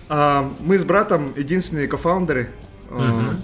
[0.10, 2.50] А, мы с братом единственные кофаундеры.
[2.90, 3.36] а,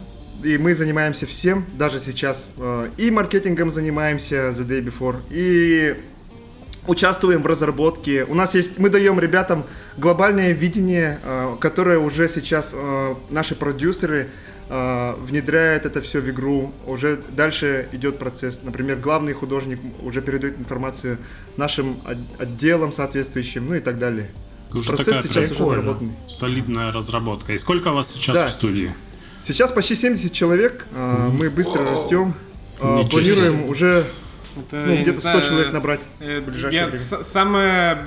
[0.44, 2.50] И мы занимаемся всем, даже сейчас.
[2.58, 5.96] а, И маркетингом занимаемся The Day Before, и
[6.88, 8.24] участвуем в разработке.
[8.24, 9.66] У нас есть, мы даем ребятам
[9.98, 14.28] глобальное видение, а, которое уже сейчас а, наши продюсеры
[14.72, 16.72] внедряют это все в игру.
[16.86, 18.60] Уже дальше идет процесс.
[18.62, 21.18] Например, главный художник уже передает информацию
[21.58, 24.30] нашим от- отделам соответствующим, ну и так далее.
[24.72, 25.82] Уже Процесс такая сейчас уже прикольно.
[25.82, 26.14] наработанный.
[26.28, 27.54] солидная разработка.
[27.54, 28.48] И сколько вас сейчас Да.
[28.50, 28.94] в студии?
[29.42, 30.86] Сейчас почти 70 человек.
[30.94, 32.34] а, Мы быстро растем.
[32.82, 34.06] А, Ничего Планируем уже
[34.58, 36.00] Это, ну, где-то 100 знаю, человек набрать.
[36.20, 37.04] э, в ближайшее я- время.
[37.04, 38.06] с- Самая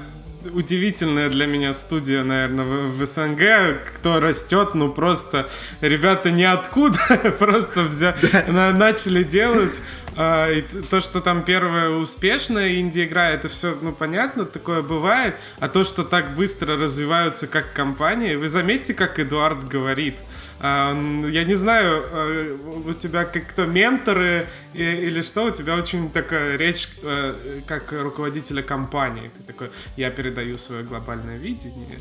[0.53, 5.47] удивительная для меня студия, наверное, в, в СНГ, кто растет, ну просто
[5.81, 6.99] ребята ниоткуда,
[7.39, 8.17] просто взя...
[8.49, 9.81] на- начали делать.
[10.17, 15.37] А, и то, что там первая успешная инди-игра, это все, ну, понятно, такое бывает.
[15.61, 20.17] А то, что так быстро развиваются как компании, вы заметьте, как Эдуард говорит.
[20.65, 20.95] А,
[21.29, 26.57] я не знаю, э, у тебя как кто менторы или что, у тебя очень такая
[26.57, 27.35] речь э,
[27.67, 29.33] как руководителя компании.
[29.37, 31.99] Ты такой, я передаю свое глобальное видение.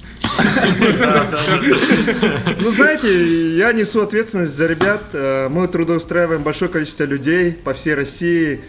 [2.60, 5.06] Ну, знаете, я несу ответственность за ребят.
[5.14, 8.62] Э, Мы трудоустраиваем большое количество людей по всей России.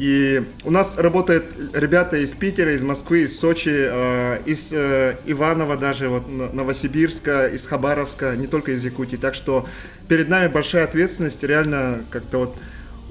[0.00, 5.76] И у нас работают ребята из Питера, из Москвы, из Сочи, э, из э, Иванова
[5.76, 9.16] даже, вот Новосибирска, из Хабаровска, не только из Якутии.
[9.16, 9.68] Так что
[10.08, 12.56] перед нами большая ответственность, реально как-то вот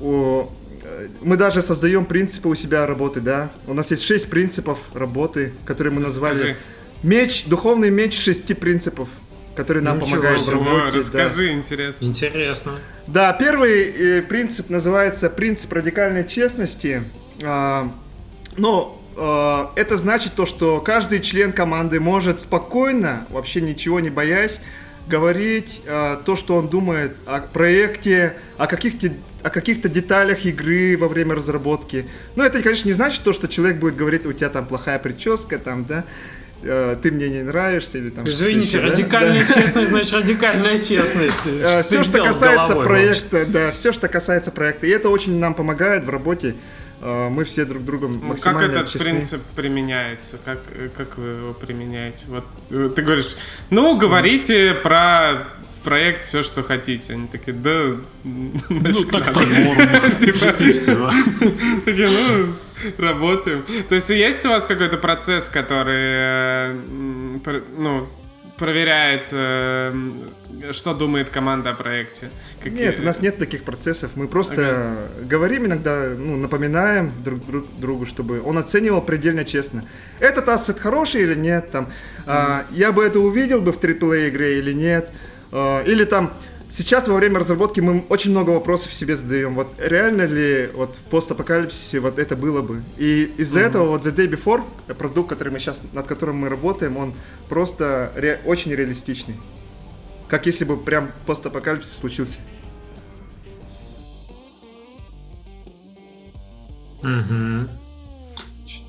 [0.02, 0.48] у-
[0.84, 3.52] э, мы даже создаем принципы у себя работы, да.
[3.68, 6.40] У нас есть шесть принципов работы, которые мы назвали
[7.04, 9.10] меч, духовный меч шести принципов,
[9.60, 10.56] который нам Ничего помогает в себе.
[10.56, 10.92] Ой, работе.
[10.92, 10.98] да.
[10.98, 12.06] расскажи, интересно.
[12.06, 12.72] Интересно.
[13.08, 17.04] Да, первый э, принцип называется принцип радикальной честности.
[17.44, 17.92] А,
[18.56, 24.62] но а, это значит то, что каждый член команды может спокойно, вообще ничего не боясь,
[25.08, 31.08] говорить а, то, что он думает о проекте, о каких-то о каких-то деталях игры во
[31.08, 32.06] время разработки.
[32.36, 35.58] Но это, конечно, не значит то, что человек будет говорить, у тебя там плохая прическа,
[35.58, 36.04] там, да,
[36.62, 39.54] ты мне не нравишься, или там Извините, еще, радикальная Да.
[39.62, 41.48] честность, значит радикальная честность.
[41.48, 44.88] Э, Ты Все, что касается головой, проекта, да, все, что касается проекта.
[44.88, 46.56] И это очень нам помогает в работе.
[47.02, 49.12] Э, Мы все друг другом Ну, как максимально этот честны.
[49.12, 50.38] принцип применяется?
[50.44, 52.26] Как, э, как вы его применяете?
[52.28, 53.38] Вот э, ты говоришь,
[53.70, 55.46] ну, говорите про
[55.84, 57.14] проект все, что хотите.
[57.14, 59.00] Они такие, да, Ну, норм.
[60.20, 61.12] Типа.
[61.86, 62.54] Такие, ну,
[62.98, 63.64] работаем.
[63.88, 66.74] То есть есть у вас какой-то процесс, который, э,
[67.78, 68.08] ну,
[68.58, 69.94] проверяет, э,
[70.72, 72.30] что думает команда о проекте?
[72.62, 74.12] Какие- Нет, у нас нет таких процессов.
[74.16, 79.86] Мы просто говорим иногда, ну, напоминаем друг, друг другу, чтобы он оценивал предельно честно.
[80.20, 81.72] Этот ассет хороший или нет?
[81.72, 81.88] Там,
[82.26, 85.10] а, я бы это увидел бы в AAA игре или нет?
[85.52, 86.34] А, или там,
[86.70, 89.56] сейчас во время разработки мы очень много вопросов себе задаем.
[89.56, 92.82] Вот реально ли вот в постапокалипсисе вот это было бы?
[92.98, 93.64] И из-за mm-hmm.
[93.64, 97.14] этого вот The Day Before, продукт, который мы сейчас, над которым мы работаем, он
[97.48, 99.36] просто ре- очень реалистичный.
[100.28, 102.38] Как если бы прям постапокалипсис случился.
[107.02, 107.70] Угу.
[107.70, 107.89] Чуть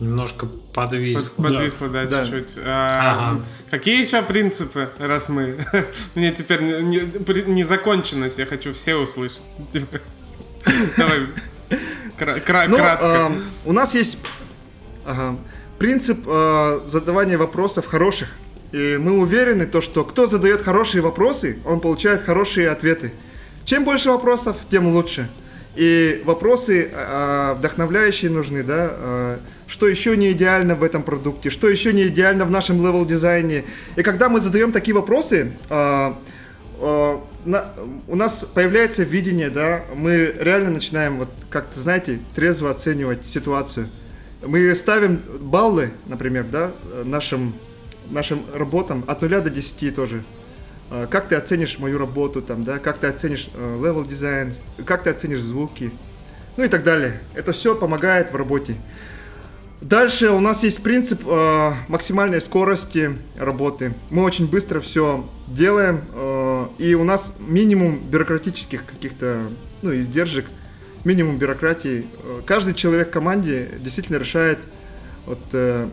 [0.01, 1.31] немножко подвис.
[1.31, 2.59] Под, подвисло, да, да, чуть-чуть.
[2.65, 3.45] А, ага.
[3.71, 5.65] Какие еще принципы, раз мы...
[6.15, 9.43] Мне теперь незаконченность, я хочу все услышать.
[10.97, 11.21] Давай.
[12.69, 13.33] Ну, кратко.
[13.65, 14.19] У нас есть
[15.79, 18.29] принцип э, задавания вопросов хороших.
[18.73, 23.13] И мы уверены, то, что кто задает хорошие вопросы, он получает хорошие ответы.
[23.65, 25.29] Чем больше вопросов, тем лучше.
[25.77, 31.69] И вопросы э, вдохновляющие нужны, да, э, что еще не идеально в этом продукте, что
[31.69, 33.65] еще не идеально в нашем левел дизайне.
[33.95, 36.13] И когда мы задаем такие вопросы, э,
[36.81, 37.73] э, на,
[38.09, 43.89] у нас появляется видение, да, мы реально начинаем, вот как-то, знаете, трезво оценивать ситуацию.
[44.45, 46.73] Мы ставим баллы, например, да,
[47.05, 47.55] нашим,
[48.11, 50.25] нашим работам от 0 до 10 тоже.
[50.91, 54.53] А, как ты оценишь мою работу, там, да, как ты оценишь level э, дизайн,
[54.85, 55.93] как ты оценишь звуки,
[56.57, 57.21] ну и так далее.
[57.35, 58.77] Это все помогает в работе.
[59.81, 63.95] Дальше у нас есть принцип э, максимальной скорости работы.
[64.11, 69.51] Мы очень быстро все делаем, э, и у нас минимум бюрократических каких-то
[69.81, 70.45] ну, издержек,
[71.05, 72.05] минимум бюрократии.
[72.25, 74.59] Э, каждый человек в команде действительно решает
[75.25, 75.89] вот, э,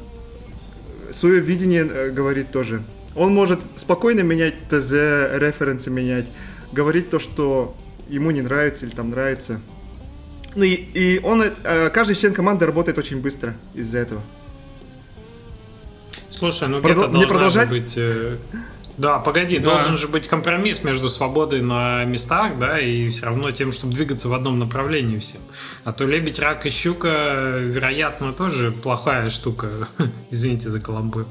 [1.11, 2.81] свое видение, э, говорит тоже.
[3.15, 6.25] Он может спокойно менять ТЗ, референсы менять,
[6.71, 7.75] говорить то, что
[8.07, 9.59] ему не нравится или там нравится.
[10.55, 14.21] Ну и, и он, э, каждый член команды работает очень быстро из-за этого.
[16.29, 17.69] Слушай, ну Продол- где-то продолжать?
[17.69, 17.93] быть...
[17.97, 18.37] Э,
[18.97, 19.71] да, погоди, да.
[19.71, 24.27] должен же быть компромисс между свободой на местах, да, и все равно тем, чтобы двигаться
[24.27, 25.41] в одном направлении всем.
[25.83, 29.69] А то лебедь, рак и щука, вероятно, тоже плохая штука.
[30.31, 31.27] Извините за каламбур.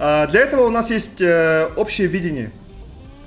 [0.00, 2.50] А, для этого у нас есть э, общее видение.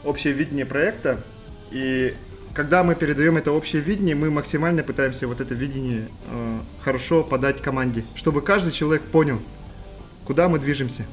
[0.03, 1.23] Общее видение проекта.
[1.71, 2.13] И
[2.53, 7.61] когда мы передаем это общее видение, мы максимально пытаемся вот это видение э, хорошо подать
[7.61, 9.41] команде, чтобы каждый человек понял,
[10.25, 11.05] куда мы движемся.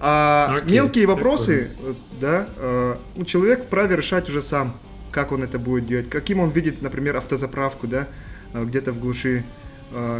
[0.00, 1.96] А Окей, мелкие вопросы, прикольно.
[2.20, 4.76] да, э, ну, человек вправе решать уже сам,
[5.10, 8.06] как он это будет делать, каким он видит, например, автозаправку, да,
[8.52, 9.44] где-то в глуши,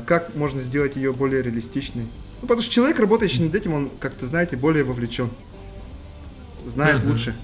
[0.06, 2.06] как можно сделать ее более реалистичной.
[2.40, 5.30] Ну, потому что человек, работающий над этим, он, как-то, знаете, более вовлечен.
[6.66, 7.12] Знает угу.
[7.12, 7.34] лучше.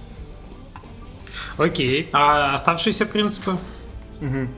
[1.56, 2.08] Окей.
[2.12, 3.52] А оставшиеся принципы?
[4.20, 4.48] Угу.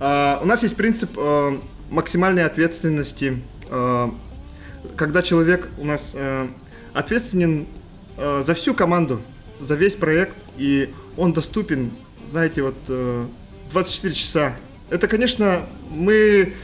[0.00, 3.42] А, у нас есть принцип а, максимальной ответственности.
[3.70, 4.14] А,
[4.96, 6.48] когда человек у нас а,
[6.94, 7.66] ответственен
[8.16, 9.20] а, за всю команду,
[9.60, 11.90] за весь проект, и он доступен,
[12.30, 13.24] знаете, вот а,
[13.72, 14.56] 24 часа.
[14.90, 16.54] Это, конечно, мы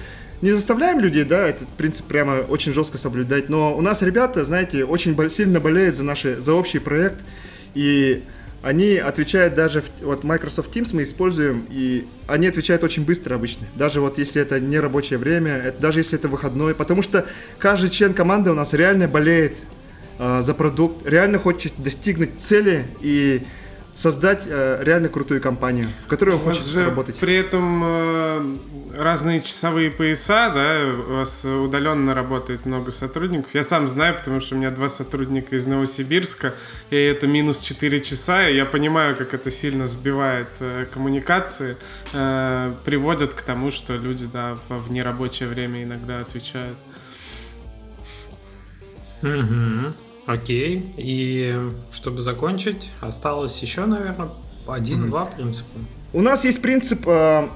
[0.43, 4.85] не заставляем людей, да, этот принцип прямо очень жестко соблюдать, но у нас ребята, знаете,
[4.85, 7.25] очень сильно болеют за, наши, за общий проект,
[7.75, 8.23] и
[8.63, 13.67] они отвечают даже, в, вот Microsoft Teams мы используем, и они отвечают очень быстро обычно,
[13.75, 17.27] даже вот если это не рабочее время, это, даже если это выходной, потому что
[17.59, 19.57] каждый член команды у нас реально болеет
[20.19, 23.43] э, за продукт, реально хочет достигнуть цели, и
[23.99, 27.17] создать э, реально крутую компанию, в которой он хочет же работать.
[27.17, 28.57] При этом э,
[28.97, 33.53] разные часовые пояса, да, у вас удаленно работает много сотрудников.
[33.55, 36.55] Я сам знаю, потому что у меня два сотрудника из Новосибирска,
[36.91, 41.77] и это минус 4 часа, и я понимаю, как это сильно сбивает э, коммуникации,
[42.13, 46.79] э, приводит к тому, что люди, да, в нерабочее время иногда отвечают.
[49.25, 50.08] Угу.
[50.29, 50.93] Окей.
[50.99, 51.59] И
[51.91, 54.29] чтобы закончить, осталось еще, наверное,
[54.67, 55.37] один-два mm-hmm.
[55.37, 55.79] принципа.
[56.13, 57.49] У нас есть принцип э,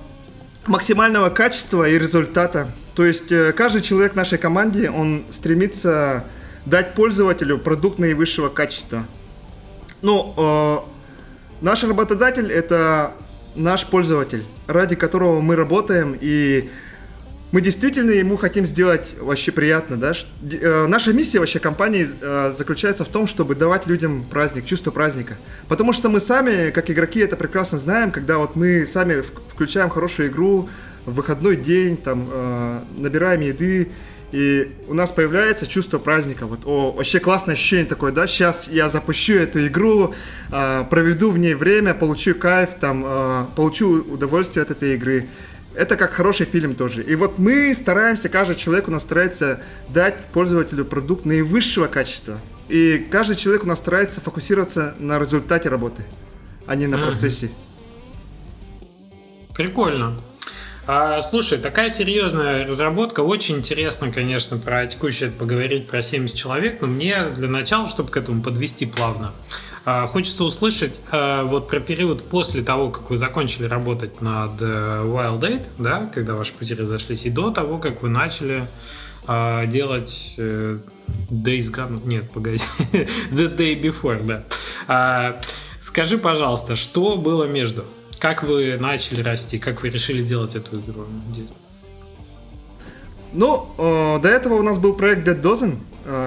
[0.67, 2.73] максимального качества и результата.
[2.95, 6.25] То есть э, каждый человек в нашей команде, он стремится
[6.65, 9.05] дать пользователю продукт наивысшего качества.
[10.01, 10.79] Ну, э,
[11.61, 13.13] наш работодатель это
[13.55, 16.71] наш пользователь, ради которого мы работаем и
[17.53, 20.13] мы действительно ему хотим сделать вообще приятно, да.
[20.43, 25.37] Э, наша миссия вообще компании э, заключается в том, чтобы давать людям праздник, чувство праздника.
[25.69, 30.31] Потому что мы сами, как игроки, это прекрасно знаем, когда вот мы сами включаем хорошую
[30.31, 30.71] игру
[31.05, 33.93] в выходной день, там, э, набираем еды,
[34.33, 36.47] и у нас появляется чувство праздника.
[36.47, 40.15] Вот, о, вообще классное ощущение такое, да, сейчас я запущу эту игру,
[40.49, 45.27] проведу в ней время, получу кайф, там, получу удовольствие от этой игры
[45.75, 47.03] это как хороший фильм тоже.
[47.03, 52.39] И вот мы стараемся, каждый человек у нас старается дать пользователю продукт наивысшего качества.
[52.69, 56.05] И каждый человек у нас старается фокусироваться на результате работы.
[56.67, 57.51] а не на процессе.
[59.55, 60.17] Прикольно.
[60.87, 63.21] А, слушай, такая серьезная разработка.
[63.21, 68.17] Очень интересно, конечно, про текущее поговорить про 70 человек, но мне для начала, чтобы к
[68.17, 69.33] этому подвести плавно,
[69.85, 75.41] хочется услышать а, вот про период после того, как вы закончили работать над э, Wild
[75.41, 78.69] Date, да, когда ваши пути разошлись, и до того, как вы начали
[79.27, 80.79] а, делать э,
[81.31, 82.63] Days Gone, нет, погоди,
[83.33, 84.23] The Day Before,
[84.87, 85.41] да.
[85.81, 87.85] Скажи, пожалуйста, что было между?
[88.21, 89.59] Как вы начали расти?
[89.59, 91.07] Как вы решили делать эту игру?
[93.33, 95.79] Ну, э, до этого у нас был проект Dead Dozen,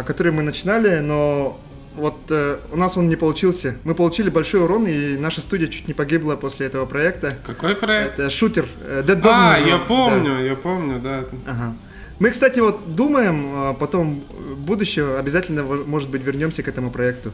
[0.06, 1.60] который мы начинали, но
[1.96, 3.76] вот э, у нас он не получился.
[3.84, 7.38] Мы получили большой урон, и наша студия чуть не погибла после этого проекта.
[7.46, 8.20] Какой проект?
[8.20, 8.68] Это шутер.
[8.82, 9.32] Э, Dead Dozen.
[9.34, 10.40] А, я помню, да.
[10.40, 11.26] я помню, да.
[11.46, 11.76] Ага.
[12.20, 17.32] Мы, кстати, вот думаем, э, потом в будущем обязательно, может быть, вернемся к этому проекту.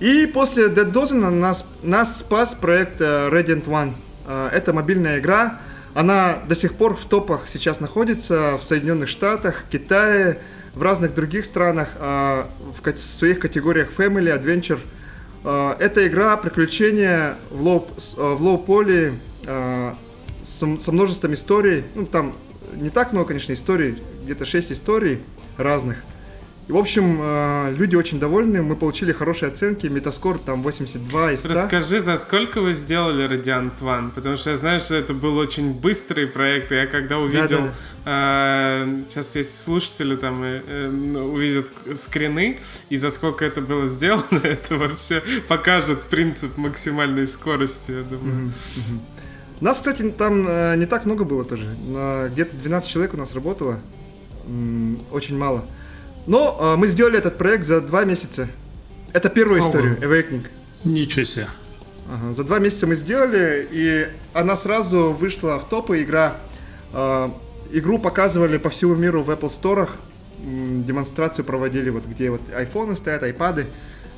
[0.00, 3.94] И после Dead Dozen нас, нас спас проект э, Radiant One.
[4.26, 5.58] Э, это мобильная игра.
[5.94, 10.38] Она до сих пор в топах сейчас находится в Соединенных Штатах, Китае,
[10.74, 12.44] в разных других странах, э,
[12.74, 14.80] в своих категориях Family, Adventure.
[15.42, 19.14] Это игра приключения в low, в low poly
[20.42, 21.84] со множеством историй.
[21.94, 22.34] Ну, там
[22.74, 25.20] не так много, конечно, историй, где-то 6 историй
[25.56, 26.02] разных.
[26.70, 31.40] И, в общем, э, люди очень довольны, мы получили хорошие оценки, Metascore там 82 из
[31.40, 31.48] 100.
[31.48, 34.12] Расскажи, за сколько вы сделали Radiant One?
[34.12, 37.74] Потому что я знаю, что это был очень быстрый проект, и я когда увидел, да,
[38.04, 38.84] да.
[38.84, 41.66] Э, сейчас есть слушатели там э, э, увидят
[41.96, 48.46] скрины, и за сколько это было сделано, это вообще покажет принцип максимальной скорости, я думаю.
[48.46, 49.00] Угу, угу.
[49.60, 51.66] Нас, кстати, там э, не так много было тоже.
[52.32, 53.80] Где-то 12 человек у нас работало.
[55.10, 55.64] Очень мало.
[56.26, 58.48] Но э, мы сделали этот проект за два месяца.
[59.12, 59.68] Это первую Ого.
[59.68, 60.46] историю, Awakening.
[60.84, 61.48] Ничего себе.
[62.12, 66.02] Ага, за два месяца мы сделали, и она сразу вышла в топы.
[66.02, 66.36] Игра,
[66.92, 67.28] э,
[67.72, 69.88] игру показывали по всему миру в Apple Store.
[70.42, 73.66] Демонстрацию проводили, вот где вот айфоны стоят, айпады.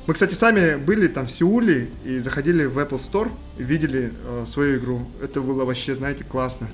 [0.05, 4.77] Мы, кстати, сами были там в Сеуле и заходили в Apple Store, видели э, свою
[4.77, 5.01] игру.
[5.21, 6.67] Это было вообще, знаете, классно.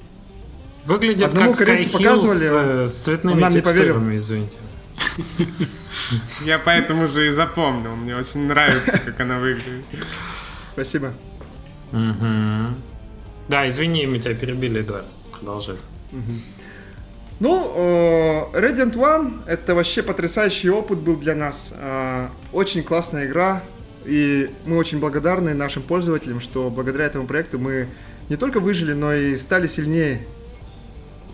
[0.85, 3.97] Выглядит Одному как корейцу показывали, с, с цветными нам не поверил.
[4.15, 4.57] извините.
[6.43, 7.95] Я поэтому же и запомнил.
[7.95, 9.85] Мне очень нравится, как она выглядит.
[10.73, 11.13] Спасибо.
[11.91, 15.05] Да, извини, мы тебя перебили, Эдуард.
[15.31, 15.77] Продолжай.
[17.39, 21.73] Ну, э, Radiant One это вообще потрясающий опыт был для нас.
[21.73, 23.63] Э, очень классная игра.
[24.05, 27.87] И мы очень благодарны нашим пользователям, что благодаря этому проекту мы
[28.27, 30.27] не только выжили, но и стали сильнее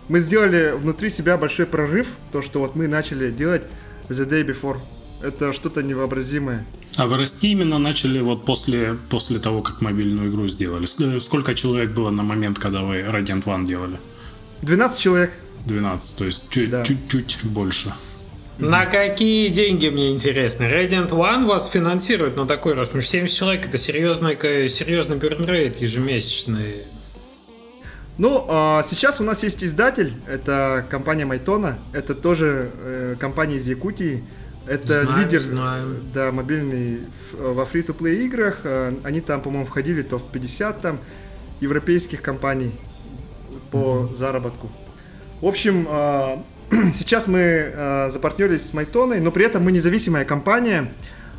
[0.07, 3.63] мы сделали внутри себя большой прорыв, то, что вот мы начали делать
[4.09, 4.77] The Day Before.
[5.21, 6.65] Это что-то невообразимое.
[6.97, 10.85] А вы расти именно начали вот после, после того, как мобильную игру сделали?
[11.19, 13.97] Сколько человек было на момент, когда вы Radiant One делали?
[14.61, 15.31] 12 человек.
[15.65, 16.85] 12, то есть чуть, да.
[16.85, 17.93] чуть-чуть больше.
[18.57, 20.63] На какие деньги, мне интересно?
[20.63, 22.91] Radiant One вас финансирует на такой рост?
[22.91, 24.37] Потому что 70 человек это серьезный,
[24.69, 26.75] серьезный бернрейт ежемесячный.
[28.17, 33.67] Ну, а сейчас у нас есть издатель, это компания Майтона, это тоже э, компания из
[33.67, 34.23] Якутии.
[34.67, 35.95] Это знаю, лидер знаю.
[36.13, 37.01] Да, мобильный
[37.31, 38.61] в, во фри-то-плей играх.
[38.63, 40.99] Э, они там, по-моему, входили в 50 там
[41.59, 42.71] европейских компаний
[43.71, 44.15] по mm-hmm.
[44.15, 44.71] заработку.
[45.41, 46.37] В общем, э,
[46.93, 50.93] сейчас мы э, запартнерились с Майтоной, но при этом мы независимая компания.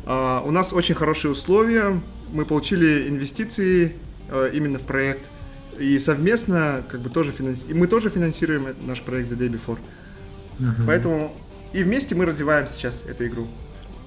[0.05, 1.99] Э, у нас очень хорошие условия.
[2.31, 3.95] Мы получили инвестиции
[4.29, 5.21] э, именно в проект–
[5.79, 7.67] и совместно как бы тоже финанси...
[7.67, 9.79] и мы тоже финансируем наш проект The Day Before.
[10.59, 10.85] Uh-huh.
[10.85, 11.35] Поэтому
[11.73, 13.47] и вместе мы развиваем сейчас эту игру.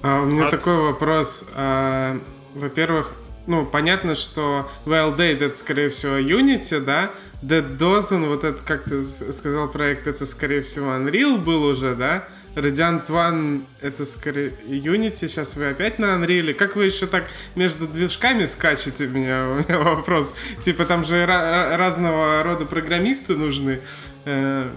[0.01, 0.51] А, у меня а...
[0.51, 1.49] такой вопрос.
[1.55, 2.19] А,
[2.53, 3.13] во-первых,
[3.47, 7.11] ну, понятно, что Wild Date это, скорее всего, Unity, да?
[7.41, 12.27] Dead Dozen, вот это, как ты сказал, проект, это, скорее всего, Unreal был уже, да?
[12.55, 16.53] Radiant One это скорее Unity, сейчас вы опять на Unreal.
[16.53, 17.25] Как вы еще так
[17.55, 19.05] между движками скачете?
[19.05, 20.33] У меня, у меня вопрос.
[20.63, 23.79] Типа там же разного рода программисты нужны.
[24.25, 24.69] Э,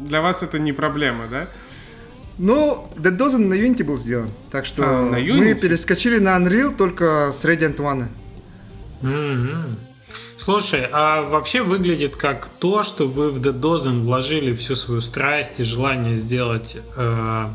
[0.00, 1.48] для вас это не проблема, да?
[2.38, 4.30] Ну, Dead Dozen на Unity был сделан.
[4.50, 8.06] Так что а, мы перескочили на Unreal только с Radiant One.
[9.02, 9.87] Mm-hmm.
[10.36, 15.60] Слушай, а вообще выглядит как то, что вы в Dead Dozen вложили всю свою страсть
[15.60, 17.46] и желание сделать э,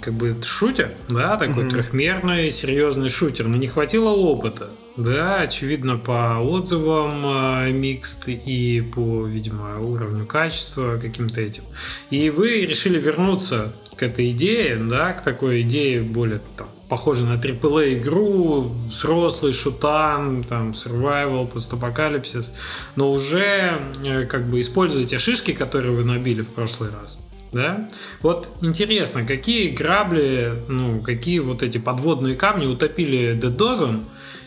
[0.00, 1.70] как бы шутер, да, такой mm-hmm.
[1.70, 4.70] трехмерный, серьезный шутер, но не хватило опыта.
[4.96, 11.64] Да, очевидно, по отзывам э, микст и по, видимо, уровню качества каким-то этим.
[12.10, 17.24] И вы решили вернуться к к этой идее, да, к такой идее более там, похожей
[17.24, 22.52] на AAA игру, взрослый шутан, там, survival, постапокалипсис,
[22.96, 27.20] но уже э, как бы используя те шишки, которые вы набили в прошлый раз.
[27.52, 27.86] Да?
[28.22, 34.04] Вот интересно, какие грабли, ну, какие вот эти подводные камни утопили Dozen,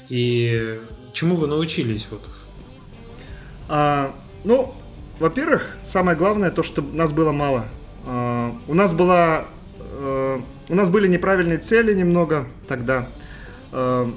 [0.10, 0.80] и
[1.14, 2.28] чему вы научились вот?
[3.68, 4.74] А, ну,
[5.20, 7.66] во-первых, самое главное то, что нас было мало.
[8.06, 9.46] А, у нас была,
[9.80, 13.08] а, у нас были неправильные цели немного тогда.
[13.72, 14.12] А,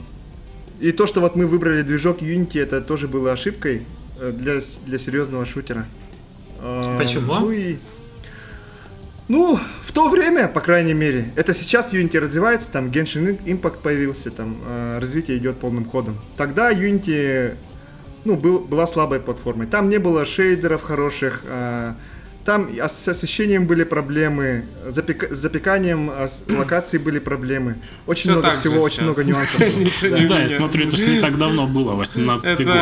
[0.81, 3.85] и то, что вот мы выбрали движок Unity, это тоже было ошибкой
[4.21, 5.87] э, для, для серьезного шутера.
[6.61, 7.35] А, Почему?
[7.35, 7.77] Ну, и,
[9.29, 14.31] ну, в то время, по крайней мере, это сейчас Unity развивается, там Genshin Impact появился,
[14.31, 16.17] там э, развитие идет полным ходом.
[16.37, 17.55] Тогда Unity,
[18.25, 19.67] ну, был, была слабой платформой.
[19.67, 21.93] Там не было шейдеров хороших, э,
[22.49, 25.31] там с освещением были проблемы, запек...
[25.31, 26.11] с запеканием
[26.49, 27.77] локаций были проблемы.
[28.07, 29.05] Очень Все много всего, очень сейчас.
[29.05, 29.61] много нюансов.
[30.31, 32.75] Да, я смотрю, это же не так давно было, 18 год.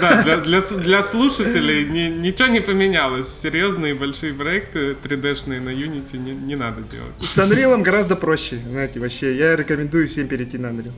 [0.00, 3.26] Да, для слушателей ничего не поменялось.
[3.42, 7.14] Серьезные большие проекты 3D-шные на Unity не надо делать.
[7.20, 9.34] С Unreal гораздо проще, знаете, вообще.
[9.34, 10.92] Я рекомендую всем перейти на Unreal.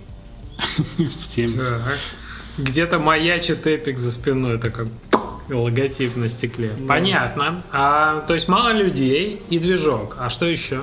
[1.18, 1.50] Всем.
[2.58, 4.86] Где-то маячит эпик за спиной, такой
[5.48, 6.72] логотип на стекле.
[6.78, 6.88] Да.
[6.88, 7.62] Понятно.
[7.72, 10.16] А, то есть мало людей и движок.
[10.18, 10.82] А что еще?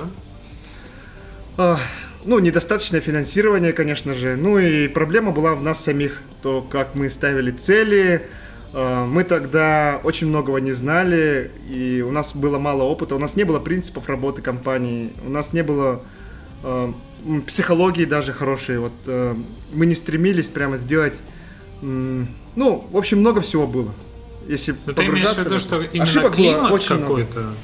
[1.56, 1.78] А,
[2.24, 4.36] ну, недостаточное финансирование, конечно же.
[4.36, 6.22] Ну и проблема была в нас самих.
[6.42, 8.28] То, как мы ставили цели.
[8.72, 13.36] А, мы тогда очень многого не знали, и у нас было мало опыта, у нас
[13.36, 16.02] не было принципов работы компании, у нас не было
[16.62, 16.92] э,
[17.46, 18.78] психологии даже хорошей.
[18.78, 19.34] Вот э,
[19.72, 21.14] мы не стремились прямо сделать,
[21.82, 22.24] э,
[22.56, 23.92] ну, в общем, много всего было
[24.48, 27.54] если Но ты имеешь в виду, что Ошибок климат какой-то?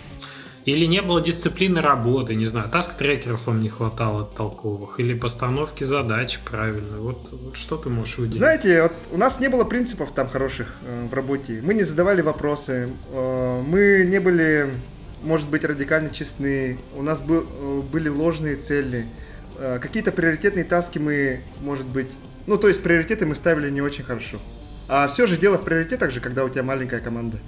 [0.69, 6.41] Или не было дисциплины работы, не знаю, таск-трекеров вам не хватало толковых, или постановки задач
[6.41, 6.99] правильно.
[6.99, 8.37] Вот, вот что ты можешь выделить?
[8.37, 11.63] Знаете, вот у нас не было принципов там хороших э, в работе.
[11.63, 14.69] Мы не задавали вопросы, э, мы не были,
[15.23, 16.79] может быть, радикально честны.
[16.95, 19.07] У нас был, э, были ложные цели.
[19.57, 22.09] Э, какие-то приоритетные таски мы, может быть,
[22.47, 24.39] ну, то есть приоритеты мы ставили не очень хорошо.
[24.89, 27.39] А все же дело в приоритетах же, когда у тебя маленькая команда.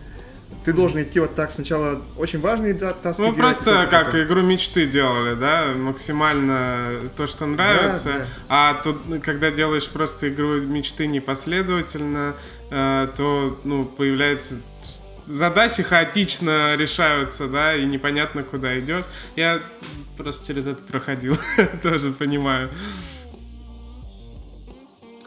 [0.64, 3.22] Ты должен идти вот так сначала очень важные таски.
[3.22, 4.22] Ну просто как потом.
[4.22, 8.08] игру мечты делали, да, максимально то, что нравится.
[8.08, 8.26] Да, да.
[8.48, 12.34] А тут, когда делаешь просто игру мечты непоследовательно,
[12.70, 14.56] э, то ну появляется
[15.26, 19.06] задачи хаотично решаются, да, и непонятно куда идет.
[19.36, 19.60] Я
[20.16, 21.38] просто через это проходил,
[21.82, 22.68] тоже понимаю.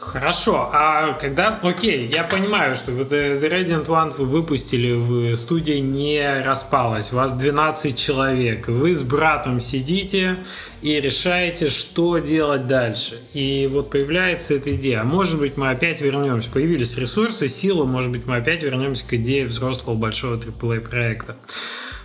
[0.06, 1.58] Хорошо, а когда...
[1.62, 7.12] Окей, я понимаю, что вы The, The Radiant One вы выпустили, в студии не распалась,
[7.12, 10.36] вас 12 человек, вы с братом сидите
[10.82, 13.18] и решаете, что делать дальше.
[13.32, 15.00] И вот появляется эта идея.
[15.00, 16.50] А может быть, мы опять вернемся.
[16.50, 21.36] Появились ресурсы, силы, может быть, мы опять вернемся к идее взрослого большого AAA проекта.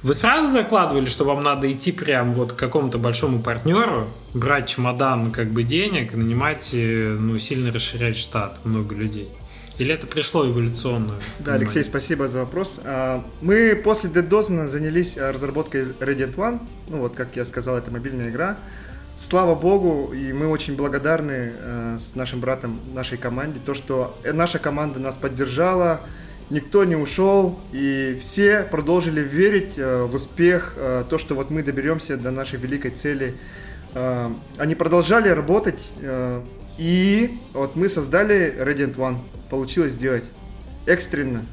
[0.01, 5.31] Вы сразу закладывали, что вам надо идти прям вот к какому-то большому партнеру, брать чемодан
[5.31, 9.29] как бы денег, нанимать, э, ну, сильно расширять штат, много людей?
[9.77, 11.15] Или это пришло эволюционно?
[11.39, 12.81] Да, Алексей, спасибо за вопрос.
[12.83, 16.59] А, мы после Dead Dozen занялись а, разработкой Radiant One.
[16.89, 18.57] Ну вот, как я сказал, это мобильная игра.
[19.17, 24.31] Слава богу, и мы очень благодарны э, с нашим братом, нашей команде, то, что э,
[24.31, 25.99] наша команда нас поддержала,
[26.49, 31.63] никто не ушел, и все продолжили верить э, в успех, э, то, что вот мы
[31.63, 33.35] доберемся до нашей великой цели.
[33.93, 36.41] Э, они продолжали работать, э,
[36.77, 39.17] и вот мы создали Radiant One.
[39.49, 40.23] Получилось сделать
[40.85, 41.45] экстренно.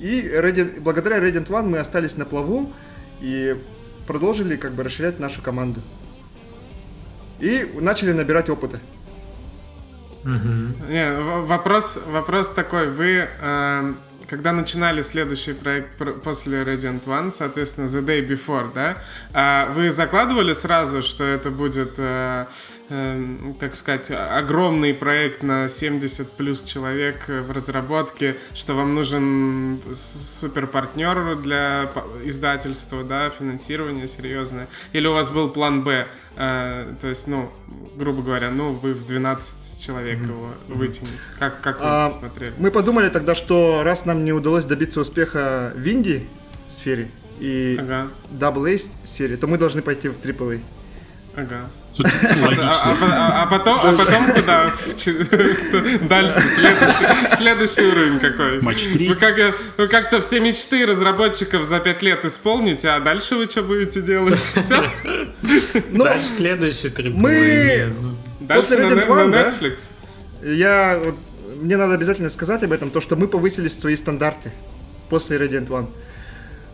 [0.00, 2.72] И Radiant, благодаря Radiant One мы остались на плаву
[3.20, 3.56] и
[4.06, 5.80] продолжили как бы расширять нашу команду.
[7.40, 8.78] И начали набирать опыта.
[10.24, 10.90] Угу.
[10.90, 12.88] Не, вопрос, вопрос такой.
[12.88, 13.94] Вы э,
[14.32, 15.90] когда начинали следующий проект
[16.24, 18.96] после Radiant One, соответственно, The Day Before, да,
[19.34, 22.46] а вы закладывали сразу, что это будет, э,
[22.88, 30.66] э, так сказать, огромный проект на 70 плюс человек в разработке, что вам нужен супер
[30.66, 31.92] партнер для
[32.24, 36.06] издательства, да, финансирование серьезное, или у вас был план Б,
[36.36, 37.50] э, то есть, ну,
[37.96, 40.26] грубо говоря, ну, вы в 12 человек mm-hmm.
[40.26, 41.12] его вытянете.
[41.38, 42.54] Как, как вы а, смотрели?
[42.58, 46.28] Мы подумали тогда, что раз нам не удалось добиться успеха в Инди
[46.68, 48.08] сфере и ага.
[48.30, 50.60] Double A сфере, то мы должны пойти в AAA.
[51.36, 51.70] Ага.
[51.98, 54.72] А, а, а, а, потом, а потом куда?
[56.08, 58.62] Дальше, следующий, следующий уровень какой?
[58.62, 59.08] Матч 3.
[59.08, 59.36] Вы, как,
[59.76, 64.38] вы как-то все мечты разработчиков за 5 лет исполните, а дальше вы что будете делать?
[64.54, 64.90] Все?
[65.90, 67.14] Ну, дальше следующий трип.
[67.16, 67.92] Мы...
[68.40, 69.90] Дальше на, One, на Netflix.
[70.42, 70.50] Да?
[70.50, 71.00] Я...
[71.04, 71.14] Вот,
[71.60, 74.52] мне надо обязательно сказать об этом, то, что мы повысили свои стандарты
[75.08, 75.86] после Radiant One.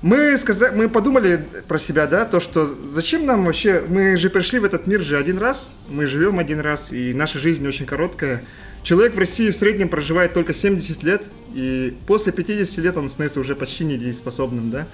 [0.00, 4.60] Мы, сказали, мы подумали про себя, да, то, что зачем нам вообще, мы же пришли
[4.60, 8.44] в этот мир же один раз, мы живем один раз, и наша жизнь очень короткая.
[8.84, 13.40] Человек в России в среднем проживает только 70 лет, и после 50 лет он становится
[13.40, 14.86] уже почти недееспособным, да.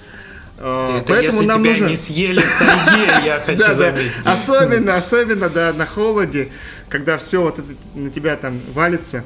[0.56, 1.86] А, Это Поэтому если нам тебя нужно...
[1.86, 4.12] не съели в тайге, я хочу заметить.
[4.24, 6.48] Особенно, особенно, да, на холоде,
[6.88, 9.24] когда все вот это на тебя там валится.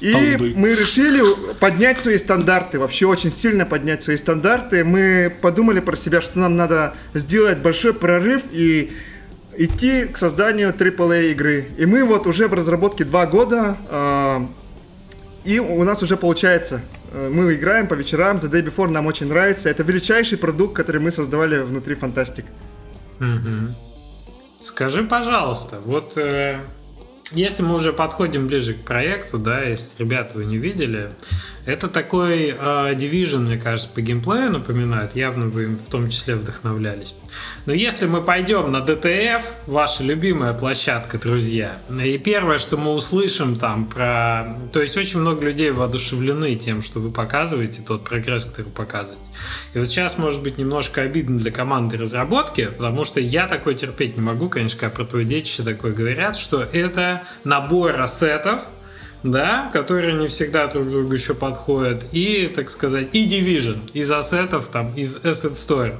[0.00, 1.22] И мы решили
[1.54, 4.84] поднять свои стандарты, вообще очень сильно поднять свои стандарты.
[4.84, 8.92] Мы подумали про себя, что нам надо сделать большой прорыв и
[9.56, 11.68] идти к созданию AAA игры.
[11.78, 14.46] И мы вот уже в разработке два года, а,
[15.44, 16.82] и у нас уже получается
[17.12, 19.68] мы играем по вечерам, The Day Before нам очень нравится.
[19.68, 22.44] Это величайший продукт, который мы создавали внутри Фантастик.
[23.20, 23.74] Угу.
[24.60, 26.60] Скажи, пожалуйста, вот э,
[27.32, 31.10] если мы уже подходим ближе к проекту, да, если ребята вы не видели,
[31.66, 32.94] это такой э,
[33.38, 35.16] мне кажется, по геймплею напоминает.
[35.16, 37.16] Явно вы им в том числе вдохновлялись.
[37.66, 43.56] Но если мы пойдем на DTF, ваша любимая площадка, друзья, и первое, что мы услышим
[43.56, 44.56] там про...
[44.72, 49.28] То есть очень много людей воодушевлены тем, что вы показываете, тот прогресс, который показываете.
[49.74, 54.16] И вот сейчас, может быть, немножко обидно для команды разработки, потому что я такой терпеть
[54.16, 58.62] не могу, конечно, когда про твое детище такое говорят, что это набор ассетов,
[59.22, 64.68] да, которые не всегда друг другу еще подходят, и, так сказать, и Division из ассетов,
[64.68, 65.94] там, из Asset Store.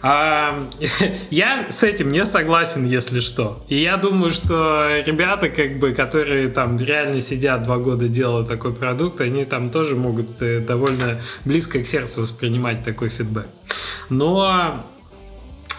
[0.00, 0.68] А,
[1.30, 3.62] я с этим не согласен, если что.
[3.68, 8.74] И я думаю, что ребята, как бы, которые там реально сидят два года делают такой
[8.74, 13.48] продукт, они там тоже могут э, довольно близко к сердцу воспринимать такой фидбэк.
[14.08, 14.84] Но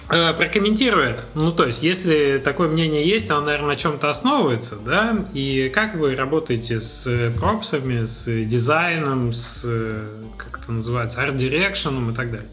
[0.10, 1.24] прокомментирует.
[1.36, 5.26] Ну, то есть, если такое мнение есть, оно, наверное, на чем-то основывается, да?
[5.34, 12.12] И как вы работаете с э, пропсами, с дизайном, с, э, как это называется, арт-дирекшеном
[12.12, 12.48] и так далее?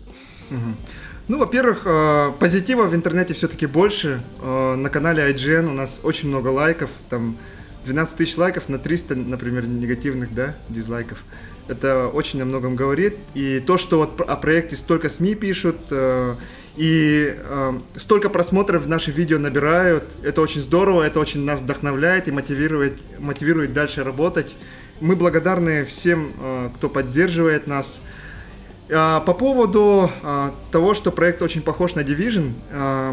[1.28, 4.22] Ну, во-первых, позитива в интернете все-таки больше.
[4.40, 7.36] На канале IGN у нас очень много лайков, там
[7.84, 11.24] 12 тысяч лайков на 300, например, негативных, да, дизлайков.
[11.68, 13.16] Это очень о многом говорит.
[13.34, 15.76] И то, что вот о проекте столько СМИ пишут,
[16.76, 20.04] и э, столько просмотров наши видео набирают.
[20.22, 24.54] Это очень здорово, это очень нас вдохновляет и мотивирует, мотивирует дальше работать.
[25.00, 28.00] Мы благодарны всем, э, кто поддерживает нас.
[28.90, 33.12] Э, по поводу э, того, что проект очень похож на Division, э,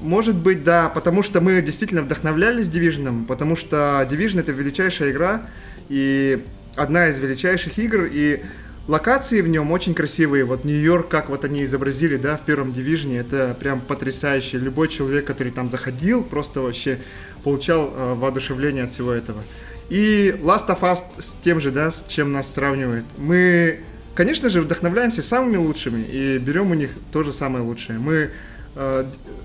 [0.00, 5.42] может быть, да, потому что мы действительно вдохновлялись Division, потому что Division это величайшая игра
[5.90, 6.42] и
[6.76, 8.42] одна из величайших игр, и
[8.88, 10.44] Локации в нем очень красивые.
[10.44, 14.58] Вот Нью-Йорк, как вот они изобразили, да, в первом дивизионе, это прям потрясающе.
[14.58, 17.00] Любой человек, который там заходил, просто вообще
[17.42, 19.42] получал э, воодушевление от всего этого.
[19.88, 23.04] И Last of Us с тем же, да, с чем нас сравнивает.
[23.18, 23.80] Мы,
[24.14, 27.98] конечно же, вдохновляемся самыми лучшими и берем у них то же самое лучшее.
[27.98, 28.30] Мы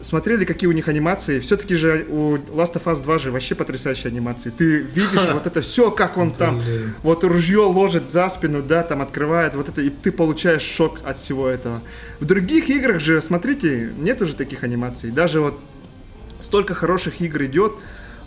[0.02, 1.40] смотрели, какие у них анимации.
[1.40, 4.50] Все-таки же у Last of Us 2 же вообще потрясающие анимации.
[4.50, 6.62] Ты видишь вот это все, как он там
[7.04, 11.18] вот ружье ложит за спину, да, там открывает вот это, и ты получаешь шок от
[11.18, 11.82] всего этого.
[12.20, 15.12] В других играх же, смотрите, нет уже таких анимаций.
[15.12, 15.60] Даже вот
[16.42, 17.74] столько хороших игр идет,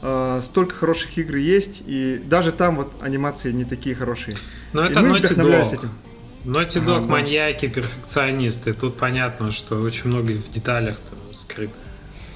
[0.02, 4.36] э, столько хороших игр есть, и даже там вот анимации не такие хорошие.
[4.72, 5.90] Но это мы вдохновляемся этим.
[6.44, 8.74] Naughty Dog ага, маньяки, перфекционисты.
[8.74, 11.72] Тут понятно, что очень много в деталях там скрыто.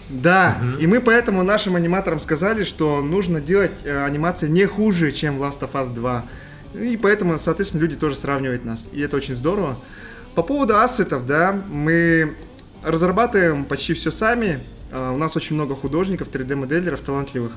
[0.09, 0.79] Да, угу.
[0.79, 5.61] и мы поэтому нашим аниматорам сказали, что нужно делать э, анимации не хуже, чем Last
[5.61, 6.25] of Us 2.
[6.81, 8.89] И поэтому, соответственно, люди тоже сравнивают нас.
[8.93, 9.79] И это очень здорово.
[10.35, 12.37] По поводу ассетов, да, мы
[12.83, 14.61] разрабатываем почти все сами.
[14.91, 17.53] Uh, у нас очень много художников, 3D-моделеров талантливых.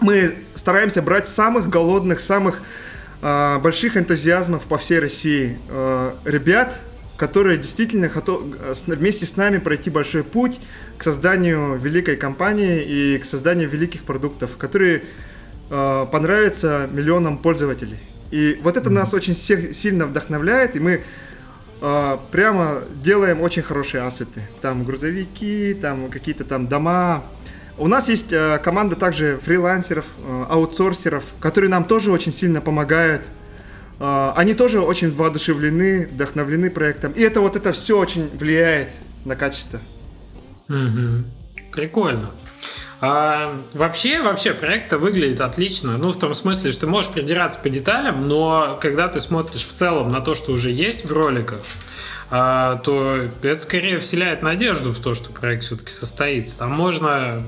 [0.00, 2.62] Мы стараемся брать самых голодных, самых
[3.24, 5.56] больших энтузиазмов по всей России.
[5.70, 6.78] А, ребят,
[7.16, 8.54] которые действительно готовы
[8.86, 10.60] вместе с нами пройти большой путь
[10.98, 15.04] к созданию великой компании и к созданию великих продуктов, которые
[15.70, 17.98] а, понравятся миллионам пользователей.
[18.30, 21.02] И вот это нас очень сильно вдохновляет, и мы
[22.30, 24.40] прямо делаем очень хорошие ассеты.
[24.62, 27.22] Там грузовики, там какие-то там дома,
[27.78, 33.22] у нас есть э, команда также фрилансеров, э, аутсорсеров, которые нам тоже очень сильно помогают.
[33.98, 37.12] Э, они тоже очень воодушевлены, вдохновлены проектом.
[37.12, 38.90] И это вот это все очень влияет
[39.24, 39.80] на качество.
[40.68, 41.24] Угу.
[41.72, 42.30] Прикольно.
[43.00, 45.98] А, вообще, вообще проект выглядит отлично.
[45.98, 49.72] Ну, в том смысле, что ты можешь придираться по деталям, но когда ты смотришь в
[49.72, 51.60] целом на то, что уже есть в роликах,
[52.30, 56.56] а, то это скорее вселяет надежду в то, что проект все-таки состоится.
[56.56, 57.42] Там можно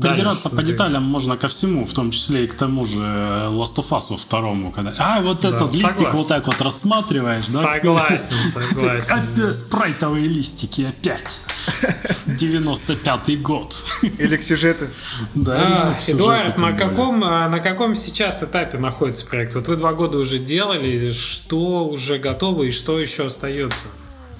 [0.00, 3.88] Придираться по деталям можно ко всему, в том числе и к тому же Last of
[3.90, 4.72] Us второму.
[4.72, 4.92] Когда...
[4.98, 5.98] А, вот да, этот согласен.
[5.98, 7.74] листик вот так вот рассматриваешь, да?
[7.74, 9.14] Согласен, согласен.
[9.14, 11.40] Опять спрайтовые листики опять.
[12.26, 13.74] 95-й год.
[14.02, 14.86] Или к сюжету.
[15.34, 19.54] Да, а, Эдуард, на каком, а, на каком сейчас этапе находится проект?
[19.54, 23.86] Вот вы два года уже делали, что уже готово и что еще остается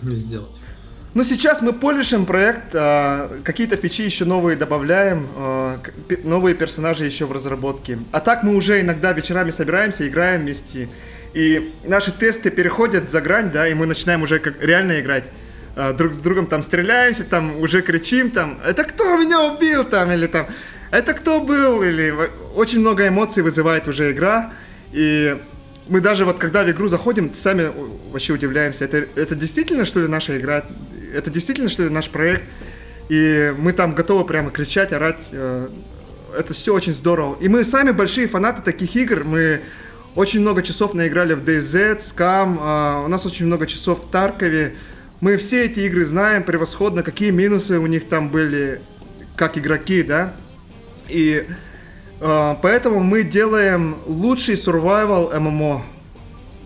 [0.03, 0.61] сделать?
[1.15, 5.79] Ну, сейчас мы полишим проект, а, какие-то фичи еще новые добавляем, а,
[6.25, 8.01] новые персонажи еще в разработке.
[8.11, 10.89] А так мы уже иногда вечерами собираемся, играем вместе.
[11.33, 15.25] И наши тесты переходят за грань, да, и мы начинаем уже как реально играть.
[15.77, 20.11] А, друг с другом там стреляемся, там уже кричим, там, это кто меня убил, там,
[20.11, 20.49] или там,
[20.91, 22.13] это кто был, или
[22.57, 24.53] очень много эмоций вызывает уже игра.
[24.91, 25.37] И
[25.87, 27.71] мы даже вот когда в игру заходим, сами
[28.11, 30.65] вообще удивляемся, это, это действительно, что ли, наша игра?
[31.15, 32.45] Это действительно, что ли, наш проект,
[33.09, 35.69] и мы там готовы прямо кричать, орать, э,
[36.37, 37.37] это все очень здорово.
[37.41, 39.61] И мы сами большие фанаты таких игр, мы
[40.15, 44.75] очень много часов наиграли в DayZ, Scam, э, у нас очень много часов в Таркове,
[45.21, 48.81] мы все эти игры знаем превосходно, какие минусы у них там были,
[49.37, 50.35] как игроки, да,
[51.09, 51.47] и
[52.21, 55.83] э, поэтому мы делаем лучший survival MMO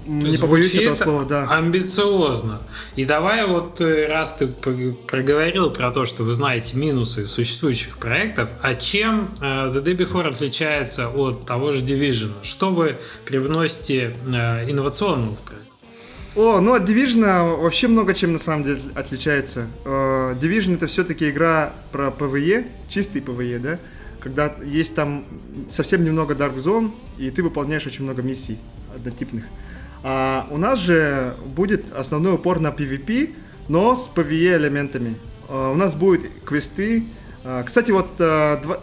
[0.08, 1.48] не побоюсь этого слова, да.
[1.50, 2.60] Амбициозно.
[2.96, 8.50] И давай вот, э, раз ты проговорил про то, что вы знаете минусы существующих проектов,
[8.62, 12.32] а чем uh, The Day Before отличается от того же Division?
[12.42, 12.96] Что вы
[13.26, 15.64] привносите uh, инновационного в проект?
[16.36, 19.66] О, ну от Division вообще много чем на самом деле отличается.
[19.84, 23.78] Uh, Division это все-таки игра про PvE, чистый PvE, да?
[24.20, 25.24] Когда есть там
[25.70, 28.58] совсем немного Dark Zone, и ты выполняешь очень много миссий
[28.94, 29.44] однотипных.
[30.02, 33.34] А у нас же будет основной упор на PvP,
[33.68, 35.16] но с PvE элементами.
[35.48, 37.04] А, у нас будут квесты.
[37.44, 38.16] А, кстати, вот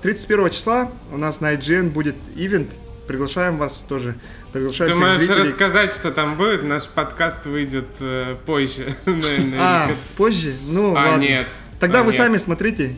[0.01, 2.69] 31 а, числа у нас на IGN будет ивент.
[3.07, 4.15] Приглашаем вас тоже.
[4.51, 5.49] Приглашаем Ты можешь зрителей.
[5.49, 6.63] рассказать, что там будет?
[6.63, 8.87] Наш подкаст выйдет э, позже.
[9.59, 10.55] А, позже?
[10.67, 11.47] Ну, а, нет.
[11.79, 12.95] Тогда вы сами смотрите.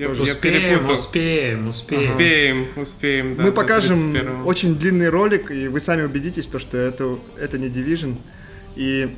[0.00, 2.10] Я, успеем, успеем, успеем.
[2.10, 7.18] Успеем, успеем, да, Мы покажем очень длинный ролик, и вы сами убедитесь, то, что это,
[7.38, 8.18] это не Division.
[8.76, 9.14] И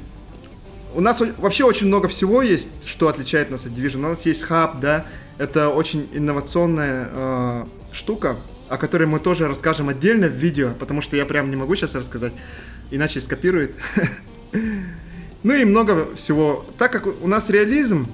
[0.92, 3.98] у нас вообще очень много всего есть, что отличает нас от Division.
[3.98, 5.06] У нас есть хаб, да,
[5.38, 8.36] это очень инновационная э, штука,
[8.68, 11.94] о которой мы тоже расскажем отдельно в видео, потому что я прям не могу сейчас
[11.94, 12.32] рассказать,
[12.90, 13.72] иначе скопирует.
[15.44, 16.64] Ну и много всего.
[16.78, 18.06] Так как у нас реализм,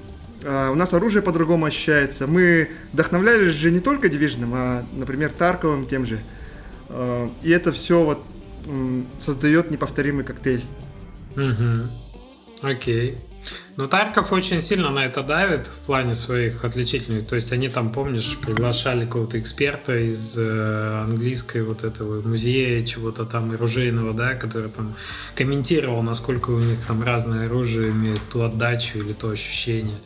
[0.43, 2.27] у нас оружие по-другому ощущается.
[2.27, 6.19] Мы вдохновлялись же не только Division, а, например, Тарковым тем же.
[6.89, 8.23] А, и это все вот
[9.19, 10.63] создает неповторимый коктейль.
[11.35, 12.67] Угу.
[12.69, 13.17] Окей.
[13.75, 17.25] Но Тарков очень сильно на это давит в плане своих отличительных.
[17.25, 23.25] То есть они там, помнишь, приглашали какого-то эксперта из э, английской вот этого музея чего-то
[23.25, 24.95] там оружейного, да, который там
[25.35, 29.97] комментировал, насколько у них там разное оружие имеет ту отдачу или то ощущение.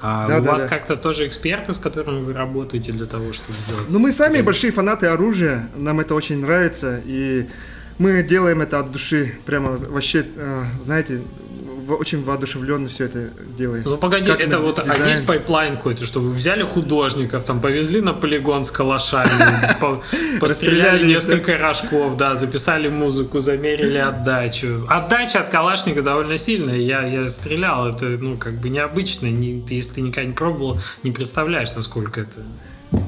[0.00, 0.68] А да, у да, вас да.
[0.68, 3.86] как-то тоже эксперты, с которыми вы работаете для того, чтобы сделать?
[3.88, 7.48] Ну мы сами большие фанаты оружия, нам это очень нравится и
[7.98, 11.22] мы делаем это от души, прямо вообще, э, знаете,
[11.94, 13.82] очень воодушевленно все это делаем.
[13.84, 15.02] Ну погоди, как это вот дизайн.
[15.02, 19.30] а есть пайплайн какой-то, что вы взяли художников, там повезли на полигон с калашами,
[20.40, 24.86] постреляли несколько рожков, да, записали музыку, замерили отдачу.
[24.88, 26.76] Отдача от калашника довольно сильная.
[26.76, 29.26] Я, я стрелял, это ну как бы необычно.
[29.26, 32.42] Не, если ты никогда не пробовал, не представляешь, насколько это.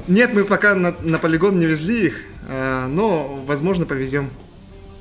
[0.07, 4.29] Нет, мы пока на, на полигон не везли их, а, но возможно повезем.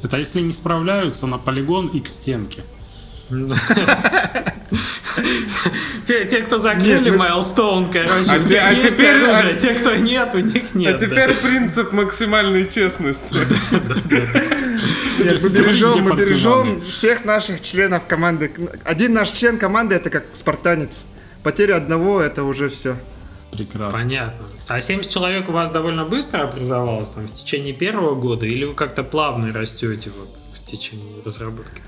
[0.02, 2.62] Это если не справляются на полигон и к стенке.
[6.06, 10.30] Те, те, кто закрыли Майлстоун, короче, а, те, а теперь оружие, а, те, кто нет,
[10.34, 10.96] у них нет.
[10.96, 11.34] А теперь да.
[11.42, 13.34] принцип максимальной честности.
[15.18, 18.52] Нет, мы бережем, мы бережем всех наших членов команды.
[18.84, 21.04] Один наш член команды это как спартанец.
[21.42, 22.96] Потеря одного это уже все.
[23.50, 23.98] Прекрасно.
[23.98, 24.46] Понятно.
[24.68, 28.74] А 70 человек у вас довольно быстро образовалось там в течение первого года, или вы
[28.74, 31.82] как-то плавно растете вот в течение разработки?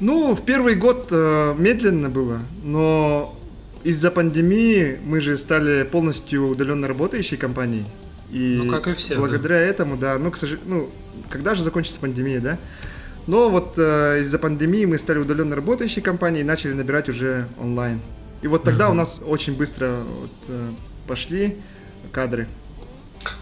[0.00, 3.36] Ну, в первый год э, медленно было, но
[3.84, 7.84] из-за пандемии мы же стали полностью удаленно работающей компанией.
[8.30, 9.16] И ну, как и все.
[9.16, 9.60] Благодаря да.
[9.60, 10.90] этому, да, ну, к сожалению, ну,
[11.28, 12.58] когда же закончится пандемия, да?
[13.26, 18.00] Но вот э, из-за пандемии мы стали удаленно работающей компанией и начали набирать уже онлайн.
[18.42, 18.92] И вот тогда uh-huh.
[18.92, 20.70] у нас очень быстро вот, э,
[21.06, 21.56] пошли
[22.12, 22.48] кадры.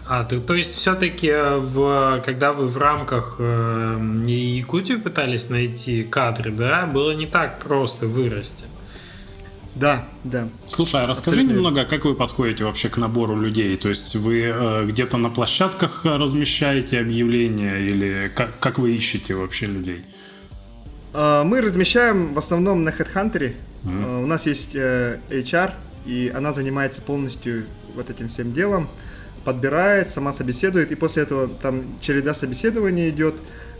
[0.07, 6.51] А, ты, то есть все-таки, в, когда вы в рамках э, Якутии пытались найти кадры,
[6.51, 8.65] да, было не так просто вырасти?
[9.75, 10.49] Да, да.
[10.67, 11.55] Слушай, а расскажи Абсолютно.
[11.55, 13.77] немного, как вы подходите вообще к набору людей?
[13.77, 19.67] То есть вы э, где-то на площадках размещаете объявления или как, как вы ищете вообще
[19.67, 20.03] людей?
[21.13, 23.53] Э, мы размещаем в основном на HeadHunter.
[23.83, 24.19] Mm-hmm.
[24.19, 25.71] Э, у нас есть э, HR,
[26.05, 27.65] и она занимается полностью
[27.95, 28.89] вот этим всем делом,
[29.49, 33.33] подбирает, сама собеседует, и после этого там череда собеседований идет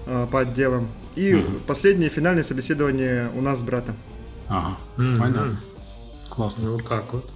[0.07, 0.88] э, по отделам.
[1.15, 1.65] И mm-hmm.
[1.67, 3.95] последнее финальное собеседование у нас с братом.
[4.47, 5.17] Ага, mm-hmm.
[5.20, 5.61] понятно.
[6.28, 6.72] Классно.
[6.72, 7.30] Вот так вот.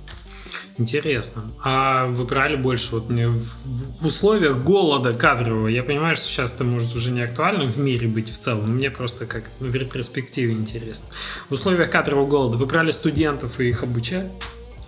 [0.80, 1.44] Интересно.
[1.64, 5.68] А вы брали больше вот в, условиях голода кадрового?
[5.68, 8.72] Я понимаю, что сейчас это может уже не актуально в мире быть в целом.
[8.78, 11.06] Мне просто как в ретроспективе интересно.
[11.50, 14.32] В условиях кадрового голода вы брали студентов и их обучали?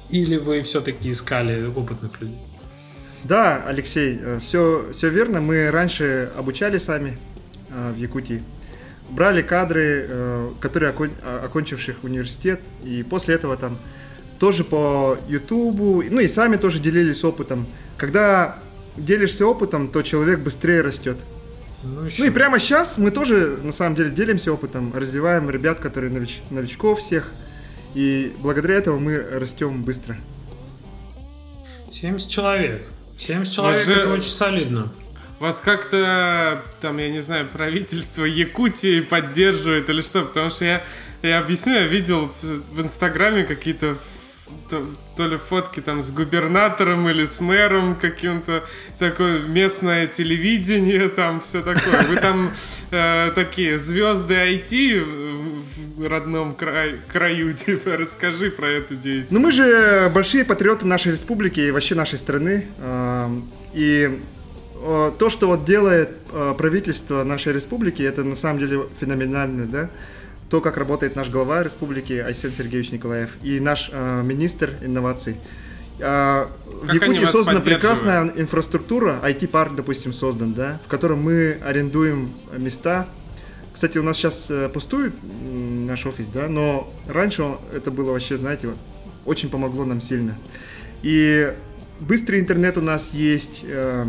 [0.09, 2.39] Или вы все-таки искали опытных людей?
[3.27, 5.41] Да, Алексей, все, э, все верно.
[5.41, 7.17] Мы раньше обучали сами
[7.71, 8.43] э, в Якутии.
[9.09, 10.93] Брали кадры, э, которые
[11.43, 13.79] окончивших университет, и после этого там
[14.37, 17.65] тоже по Ютубу, ну и сами тоже делились опытом.
[17.97, 18.59] Когда
[18.95, 21.17] делишься опытом, то человек быстрее растет.
[21.83, 26.11] Ну, ну и прямо сейчас мы тоже, на самом деле, делимся опытом, развиваем ребят, которые
[26.11, 26.41] нович...
[26.51, 27.31] новичков всех,
[27.95, 30.15] и благодаря этому мы растем быстро.
[31.89, 32.81] 70 человек.
[33.17, 33.99] 70 человек Уже...
[33.99, 34.91] это очень солидно.
[35.39, 40.23] Вас как-то, там, я не знаю, правительство Якутии поддерживает или что?
[40.23, 40.83] Потому что я,
[41.21, 43.97] я объясню, я видел в Инстаграме какие-то
[44.69, 44.85] то,
[45.15, 48.63] то ли фотки там с губернатором или с мэром каким-то,
[48.99, 52.01] такое местное телевидение, там все такое.
[52.03, 52.53] Вы там
[52.91, 55.44] э, такие звезды IT в
[55.97, 59.31] родном край, краю, типа, расскажи про эту деятельность.
[59.31, 62.65] Ну мы же большие патриоты нашей республики и вообще нашей страны.
[62.79, 63.29] Э,
[63.73, 64.19] и
[64.81, 69.89] э, то, что вот делает э, правительство нашей республики, это на самом деле феноменально, да
[70.49, 75.37] то, как работает наш глава республики Айсен Сергеевич Николаев и наш э, министр инноваций.
[75.99, 76.45] Э,
[76.81, 83.07] в Якутии создана прекрасная инфраструктура, IT-парк, допустим, создан, да, в котором мы арендуем места.
[83.75, 88.69] Кстати, у нас сейчас э, пустует наш офис, да, но раньше это было вообще, знаете,
[89.25, 90.37] очень помогло нам сильно.
[91.03, 91.53] И
[91.99, 94.05] быстрый интернет у нас есть, э,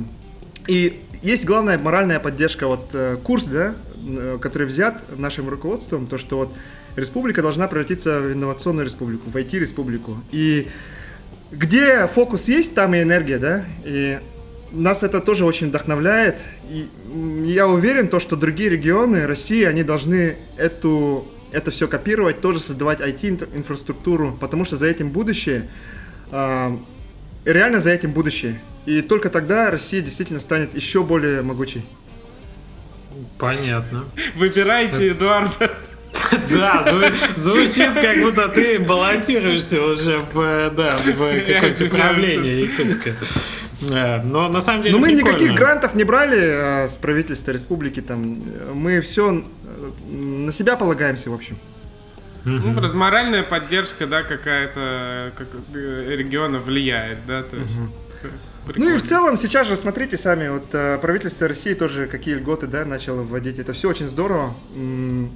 [0.69, 3.75] и есть главная моральная поддержка, вот э, курс, да,
[4.41, 6.55] который взят нашим руководством, то, что вот
[6.95, 10.19] республика должна превратиться в инновационную республику, в IT-республику.
[10.31, 10.69] И
[11.51, 14.21] где фокус есть, там и энергия, да, и
[14.73, 16.41] нас это тоже очень вдохновляет.
[16.71, 16.89] И
[17.45, 23.01] я уверен, то, что другие регионы России, они должны эту, это все копировать, тоже создавать
[23.01, 25.69] IT-инфраструктуру, потому что за этим будущее,
[26.31, 26.77] э,
[27.45, 28.61] реально за этим будущее.
[28.87, 31.85] И только тогда Россия действительно станет еще более могучей.
[33.39, 34.05] Понятно.
[34.37, 35.73] Выбирайте Эдуарда.
[36.51, 36.83] Да,
[37.35, 43.15] звучит, как будто ты баллотируешься уже в, да, в какое-то управление Якутска.
[43.81, 48.01] Но на самом деле Но мы никаких грантов не брали а, с правительства республики.
[48.01, 51.59] Там, мы все э, на себя полагаемся, в общем.
[52.45, 57.81] Ну, просто моральная поддержка, да, какая-то как, э, региона влияет, да, то есть.
[58.67, 58.91] Прикольно.
[58.91, 62.67] Ну и в целом сейчас же смотрите сами, вот э, правительство России тоже какие льготы,
[62.67, 63.61] да, начало вводить.
[63.61, 64.55] Это все очень здорово.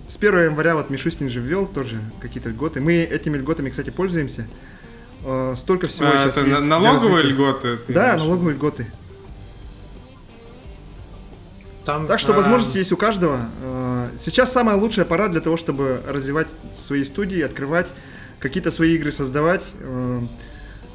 [0.08, 2.80] С 1 января вот Мишустин же ввел тоже какие-то льготы.
[2.80, 4.48] Мы этими льготами, кстати, пользуемся.
[5.24, 6.62] Э, столько всего а, сейчас это есть.
[6.62, 7.78] налоговые льготы?
[7.88, 8.86] Да, налоговые льготы.
[11.84, 12.36] Там, так что а...
[12.36, 13.40] возможности есть у каждого.
[13.62, 17.86] Э, сейчас самая лучшая пора для того, чтобы развивать свои студии, открывать
[18.38, 19.62] какие-то свои игры, создавать.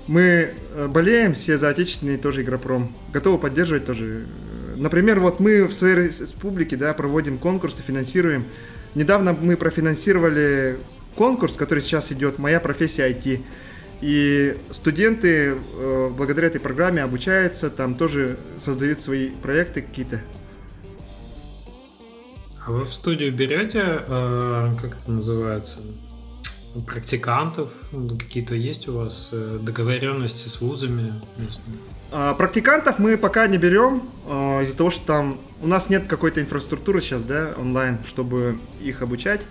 [0.08, 2.96] Мы э, болеем все за отечественный тоже игропром.
[3.12, 4.28] Готовы поддерживать тоже.
[4.76, 8.46] Например, вот мы в своей республике да, проводим конкурсы, финансируем.
[8.94, 10.78] Недавно мы профинансировали
[11.16, 13.42] конкурс, который сейчас идет «Моя профессия IT».
[14.02, 20.22] И студенты э, благодаря этой программе обучаются, там тоже создают свои проекты какие-то.
[22.66, 25.80] А вы в студию берете, э, как это называется,
[26.86, 27.70] практикантов?
[27.92, 31.78] Ну, какие-то есть у вас э, договоренности с вузами местными?
[32.12, 36.42] А, практикантов мы пока не берем а, из-за того, что там у нас нет какой-то
[36.42, 39.42] инфраструктуры сейчас, да, онлайн, чтобы их обучать.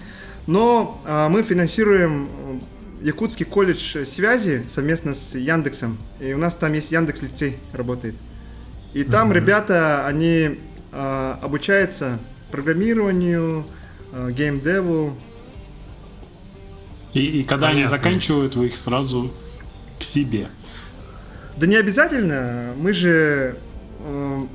[0.47, 2.59] Но а, мы финансируем э,
[3.05, 5.99] Якутский колледж связи совместно с Яндексом.
[6.19, 8.17] И у нас там есть Яндекс лицей работает.
[8.95, 9.35] И там mm-hmm.
[9.35, 10.59] ребята, они
[10.91, 12.19] обучаются
[12.51, 13.67] программированию,
[14.31, 15.17] геймдеву,
[17.15, 17.81] и, и когда Понятно.
[17.81, 19.33] они заканчивают, вы их сразу
[19.99, 20.49] к себе.
[21.57, 22.75] Да не обязательно.
[22.77, 23.55] Мы же э,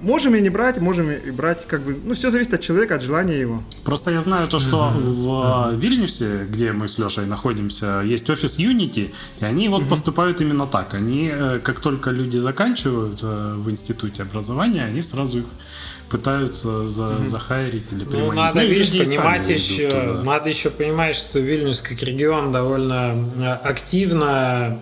[0.02, 3.02] можем и не брать, можем и брать, как бы, ну, все зависит от человека, от
[3.02, 3.64] желания его.
[3.84, 9.12] Просто я знаю то, что в Вильнюсе, где мы с Лешей находимся, есть офис Unity,
[9.42, 10.94] и они вот поступают именно так.
[10.94, 15.46] Они, э, как только люди заканчивают э, в институте образования, они сразу их
[16.10, 18.36] пытаются за, захайрить или Ну, приманить.
[18.36, 24.80] надо, и видишь, понимать еще, надо еще понимать, что Вильнюс как регион довольно э, активно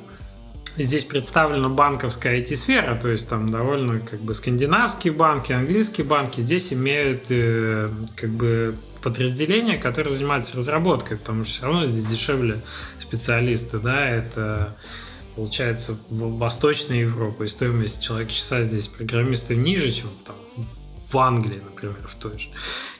[0.83, 6.71] здесь представлена банковская IT-сфера, то есть там довольно как бы скандинавские банки, английские банки здесь
[6.73, 12.61] имеют э, как бы подразделения, которые занимаются разработкой, потому что все равно здесь дешевле
[12.99, 14.75] специалисты, да, это
[15.35, 20.35] получается в Восточной Европе, и стоимость человека часа здесь программиста ниже, чем в, там,
[21.11, 22.49] в Англии, например, в той же.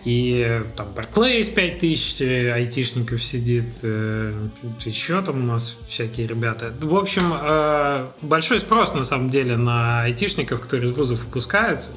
[0.05, 4.47] И там Barclays 5000 э, айтишников сидит, э,
[4.85, 6.71] еще там у нас всякие ребята.
[6.79, 11.91] В общем, э, большой спрос на самом деле на айтишников, которые из вузов выпускаются.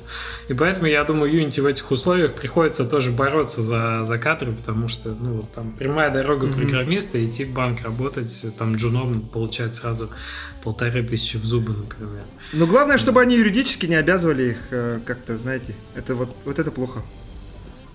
[0.49, 4.89] И поэтому, я думаю, Unity в этих условиях приходится тоже бороться за, за кадры, потому
[4.89, 10.11] что ну, там прямая дорога программиста, идти в банк работать, там джуном получать сразу
[10.65, 12.25] полторы тысячи в зубы, например.
[12.55, 17.03] Но главное, чтобы они юридически не обязывали их как-то, знаете, это вот, вот это плохо.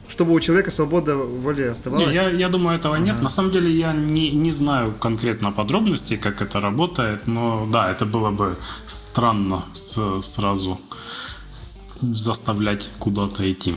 [0.08, 2.14] Чтобы у человека свобода воли Не, оставалась.
[2.16, 3.22] я, я думаю, этого нет.
[3.22, 8.06] На самом деле я не, не знаю конкретно подробностей, как это работает, но да, это
[8.06, 8.56] было бы
[8.88, 10.80] странно с- сразу
[12.02, 13.76] заставлять куда-то идти.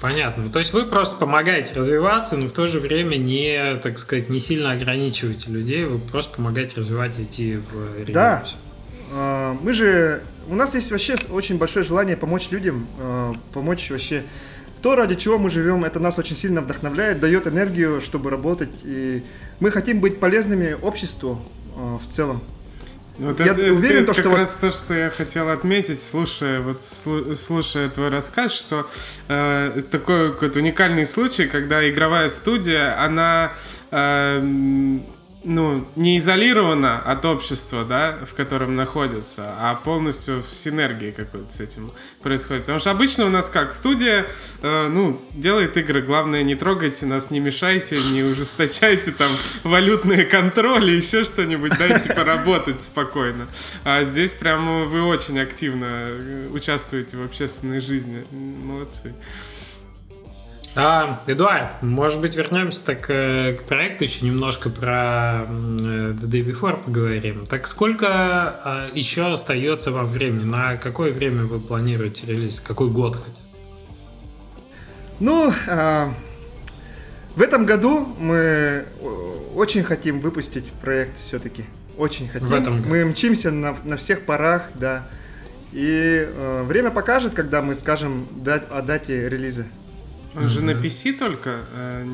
[0.00, 0.50] Понятно.
[0.50, 4.38] То есть вы просто помогаете развиваться, но в то же время не, так сказать, не
[4.38, 8.12] сильно ограничиваете людей, вы просто помогаете развивать идти в регион.
[8.14, 8.44] Да.
[9.12, 10.22] А, Мы же...
[10.46, 14.24] У нас есть вообще очень большое желание помочь людям, а, помочь вообще...
[14.84, 18.68] То, ради чего мы живем, это нас очень сильно вдохновляет, дает энергию, чтобы работать.
[18.84, 19.22] И
[19.58, 21.40] мы хотим быть полезными обществу
[21.74, 22.42] а, в целом.
[23.16, 26.02] Вот Я это, это уверен, то, как что вот- раз то, что я хотел отметить,
[26.02, 28.86] слушая, вот, слу- слушая твой рассказ, что
[29.28, 33.52] э, такой какой-то уникальный случай, когда игровая студия, она
[33.90, 34.42] э,
[35.44, 41.60] ну, не изолирована от общества, да, в котором находится, а полностью в синергии какой-то с
[41.60, 41.90] этим
[42.22, 42.62] происходит.
[42.62, 44.26] Потому что обычно у нас как, студия,
[44.62, 49.30] э, ну, делает игры, главное, не трогайте нас, не мешайте, не ужесточайте там
[49.62, 53.46] валютные контроли, еще что-нибудь, дайте поработать спокойно.
[53.84, 58.24] А здесь прямо вы очень активно э, участвуете в общественной жизни.
[58.30, 59.12] Молодцы.
[60.76, 66.44] А, Эдуард, может быть, вернемся так э, к проекту еще немножко про э, The Day
[66.44, 67.44] Before поговорим.
[67.44, 70.42] Так сколько а, еще остается вам времени?
[70.44, 72.60] На какое время вы планируете релиз?
[72.60, 73.38] Какой год хотя бы?
[75.20, 76.12] Ну, а,
[77.36, 78.84] в этом году мы
[79.54, 81.64] очень хотим выпустить проект все-таки.
[81.96, 82.48] Очень хотим.
[82.48, 82.88] В этом году.
[82.88, 85.06] Мы мчимся на, на всех парах, да.
[85.70, 89.66] И э, время покажет, когда мы скажем дать, о дате релиза.
[90.36, 92.06] Он же на PC только, э,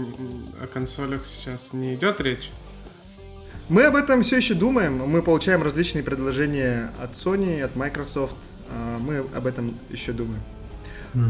[0.63, 2.51] о консолях сейчас не идет речь.
[3.69, 4.99] Мы об этом все еще думаем.
[4.99, 8.35] Мы получаем различные предложения от Sony, от Microsoft.
[8.69, 10.43] А, Мы об этом еще думаем.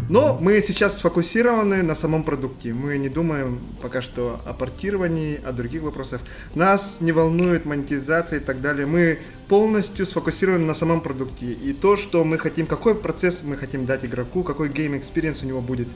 [0.08, 2.74] Но мы сейчас сфокусированы на самом продукте.
[2.74, 6.20] Мы не думаем пока что о портировании, о других вопросах.
[6.54, 8.86] Нас не волнует монетизация и так далее.
[8.86, 9.18] Мы
[9.48, 11.52] полностью сфокусированы на самом продукте.
[11.52, 15.46] И то, что мы хотим, какой процесс мы хотим дать игроку, какой гейм experience у
[15.46, 15.88] него будет.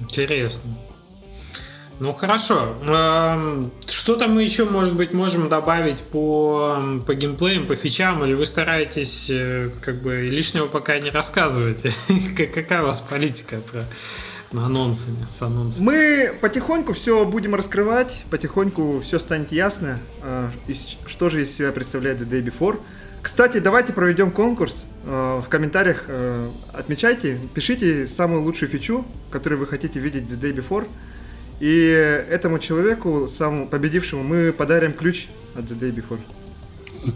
[0.00, 0.70] Интересно.
[1.98, 2.74] Ну хорошо.
[2.82, 8.46] Эм, Что-то мы еще, может быть, можем добавить по, по геймплеям, по фичам, или вы
[8.46, 11.86] стараетесь э, как бы лишнего пока не рассказывать?
[12.36, 13.84] Как- Какая у вас политика про
[14.58, 15.84] анонсами, с анонсами?
[15.84, 19.98] Мы потихоньку все будем раскрывать, потихоньку все станет ясно,
[20.68, 22.80] из- что же из себя представляет The Day Before.
[23.20, 24.84] Кстати, давайте проведем конкурс.
[25.06, 30.54] А, В комментариях э, отмечайте, пишите самую лучшую фичу, которую вы хотите видеть The Day
[30.54, 30.86] Before.
[31.60, 36.20] И этому человеку, самому победившему, мы подарим ключ от The Day Before.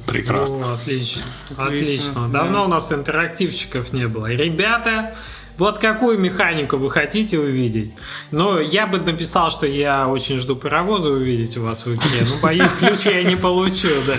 [0.07, 0.73] Прекрасно.
[0.73, 1.23] О, отлично.
[1.57, 2.29] Отлично, Отлично.
[2.29, 2.41] да.
[2.41, 4.31] Давно у нас интерактивчиков не было.
[4.31, 5.15] Ребята,
[5.59, 7.93] вот какую механику вы хотите увидеть?
[8.31, 12.27] Ну, я бы написал, что я очень жду паровоза увидеть у вас в игре.
[12.29, 14.17] Ну, боюсь, ключ я не получу, да.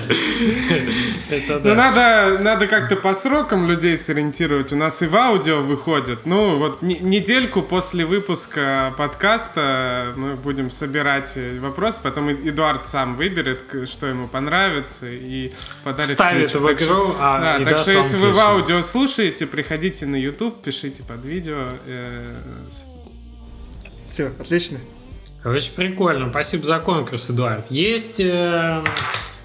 [1.63, 4.71] Ну, надо, надо как-то по срокам людей сориентировать.
[4.71, 6.25] У нас и в аудио выходит.
[6.25, 11.99] Ну, вот не- недельку после выпуска подкаста мы будем собирать э, вопросы.
[12.01, 15.51] Потом Эдуард сам выберет, что ему понравится, и
[15.83, 16.61] подарит Вставит ключ.
[16.61, 21.03] в игру, а, да, так что если вы в аудио слушаете, приходите на YouTube, пишите
[21.03, 21.69] под видео.
[21.85, 22.33] э,
[24.07, 24.79] Все, отлично.
[25.43, 26.29] Очень прикольно.
[26.29, 27.69] Спасибо за конкурс, Эдуард.
[27.69, 28.83] Есть э,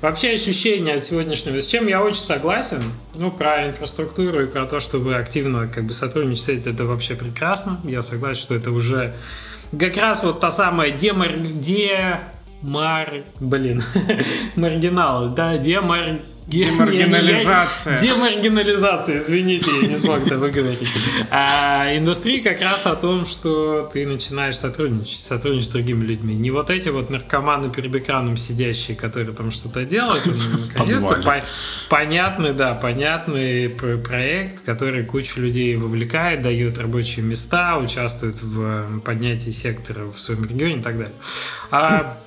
[0.00, 2.82] Вообще ощущение от сегодняшнего, с чем я очень согласен,
[3.14, 7.78] ну, про инфраструктуру и про то, что вы активно как бы сотрудничаете, это вообще прекрасно.
[7.84, 9.14] Я согласен, что это уже
[9.78, 11.36] как раз вот та самая демар...
[11.36, 13.24] демар...
[13.40, 13.82] блин,
[14.56, 16.18] маргинал, да, демар...
[16.50, 17.98] Демаргинализация.
[18.00, 20.80] Демаргинализация, извините, я не смог это выговорить.
[21.30, 26.34] А индустрия как раз о том, что ты начинаешь сотрудничать, сотрудничать с другими людьми.
[26.34, 30.24] Не вот эти вот наркоманы перед экраном сидящие, которые там что-то делают.
[30.74, 31.44] Наконец-то по-
[31.88, 40.06] понятный, да, понятный проект, который кучу людей вовлекает, дает рабочие места, участвует в поднятии сектора
[40.06, 41.14] в своем регионе и так далее.
[41.70, 42.19] А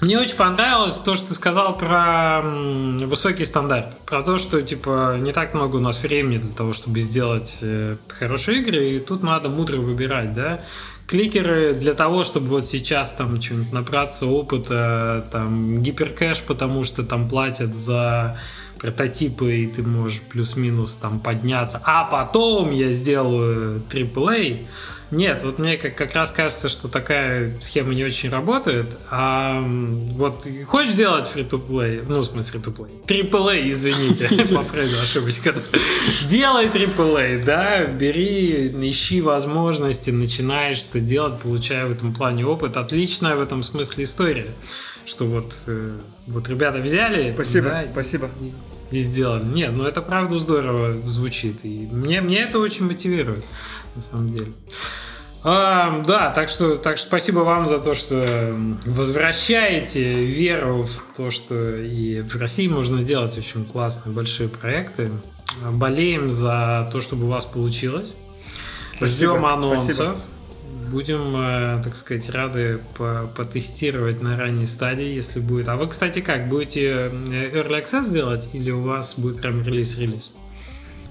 [0.00, 3.96] мне очень понравилось то, что ты сказал про высокий стандарт.
[4.04, 7.96] Про то, что, типа, не так много у нас времени для того, чтобы сделать э,
[8.08, 10.60] хорошие игры, и тут надо мудро выбирать, да.
[11.06, 17.28] Кликеры для того, чтобы вот сейчас там что-нибудь набраться опыта, там, гиперкэш, потому что там
[17.28, 18.38] платят за
[18.78, 24.66] прототипы, и ты можешь плюс-минус там подняться, а потом я сделаю AAA.
[25.10, 28.96] Нет, вот мне как, как раз кажется, что такая схема не очень работает.
[29.10, 35.40] А вот хочешь делать free-to-play, ну, в смысле free-to-play, AAA, извините, по Фрейду ошибусь.
[36.26, 42.76] Делай AAA, да, бери, ищи возможности, начинаешь что делать, получая в этом плане опыт.
[42.76, 44.48] Отличная в этом смысле история,
[45.04, 47.32] что вот, э, вот ребята взяли.
[47.32, 48.28] Спасибо, да, спасибо.
[48.40, 49.44] И, и сделали.
[49.44, 51.64] Нет, ну это правда здорово звучит.
[51.64, 53.44] И мне, мне это очень мотивирует,
[53.96, 54.52] на самом деле.
[55.48, 61.30] А, да, так что, так что спасибо вам за то, что возвращаете веру в то,
[61.30, 65.08] что и в России можно делать очень классные большие проекты.
[65.62, 68.14] Болеем за то, чтобы у вас получилось.
[68.96, 69.94] Спасибо, Ждем анонсов.
[69.94, 70.16] Спасибо.
[70.90, 72.80] Будем, э, так сказать, рады
[73.36, 75.68] потестировать на ранней стадии, если будет.
[75.68, 76.48] А вы, кстати, как?
[76.48, 80.32] Будете э, Early Access делать или у вас будет прям релиз-релиз?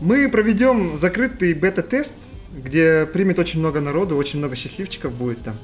[0.02, 2.16] Мы проведем закрытый бета-тест
[2.56, 5.56] где примет очень много народу, очень много счастливчиков будет там.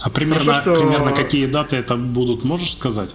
[0.00, 0.80] А примерно, Хорошо, что...
[0.80, 3.10] примерно какие даты это будут, можешь сказать?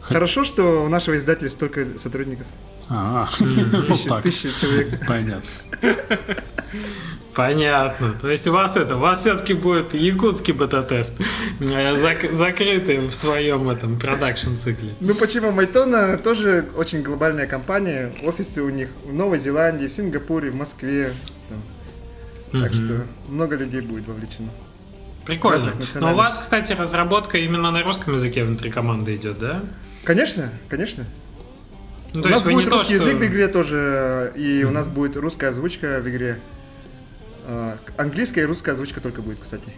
[0.00, 2.46] Хорошо, что у нашего издателя столько сотрудников.
[2.88, 3.28] А,
[4.22, 5.06] тысячи, человек.
[5.06, 5.42] Понятно.
[7.34, 8.14] Понятно.
[8.18, 11.12] То есть у вас это, у вас все-таки будет якутский бета-тест,
[11.60, 14.94] э, зак- закрытый в своем этом продакшн цикле.
[15.00, 15.50] Ну почему?
[15.50, 18.14] Майтона тоже очень глобальная компания.
[18.24, 21.12] Офисы у них в Новой Зеландии, в Сингапуре, в Москве.
[22.52, 24.50] Так что много людей будет вовлечено.
[25.24, 25.72] Прикольно.
[25.96, 29.64] Но у вас, кстати, разработка именно на русском языке внутри команды идет, да?
[30.04, 31.04] Конечно, конечно.
[32.14, 33.08] Ну, у нас будет русский то, что...
[33.10, 34.64] язык в игре тоже, и mm-hmm.
[34.64, 36.38] у нас будет русская озвучка в игре.
[37.46, 39.68] А, английская и русская озвучка только будет, кстати.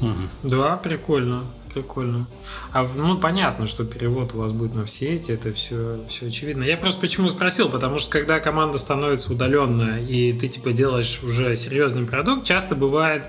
[0.00, 0.50] Угу.
[0.50, 1.44] Да, прикольно,
[1.76, 2.26] прикольно.
[2.72, 6.64] А ну понятно, что перевод у вас будет на все эти, это все, все очевидно.
[6.64, 11.54] Я просто почему спросил, потому что когда команда становится удаленная и ты типа делаешь уже
[11.54, 13.24] серьезный продукт, часто бывает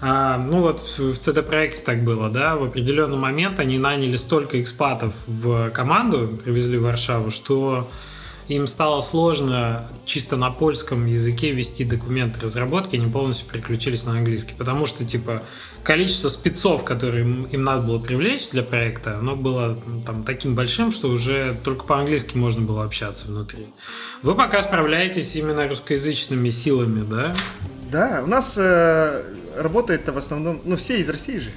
[0.00, 4.60] а, ну вот в, в CD-проекте так было, да, в определенный момент они наняли столько
[4.60, 7.90] экспатов в команду, привезли в Варшаву, что
[8.48, 14.54] им стало сложно чисто на польском языке вести документы разработки, они полностью переключились на английский,
[14.56, 15.42] потому что, типа,
[15.84, 20.54] количество спецов, которые им, им надо было привлечь для проекта, оно было ну, там таким
[20.54, 23.66] большим, что уже только по-английски можно было общаться внутри.
[24.22, 27.34] Вы пока справляетесь именно русскоязычными силами, да?
[27.90, 29.22] Да, у нас э,
[29.56, 31.50] работает в основном, ну, все из России же.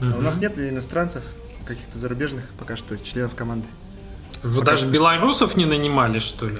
[0.00, 0.18] Угу.
[0.18, 1.22] у нас нет иностранцев,
[1.64, 3.66] каких-то зарубежных пока что членов команды.
[4.44, 6.58] Вы Пока даже белорусов не нанимали, что ли?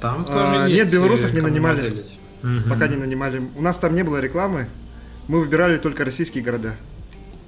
[0.00, 0.84] Там а, тоже а, есть.
[0.84, 2.04] Нет, белорусов не нанимали.
[2.42, 2.68] Угу.
[2.68, 3.42] Пока не нанимали.
[3.56, 4.68] У нас там не было рекламы.
[5.26, 6.76] Мы выбирали только российские города.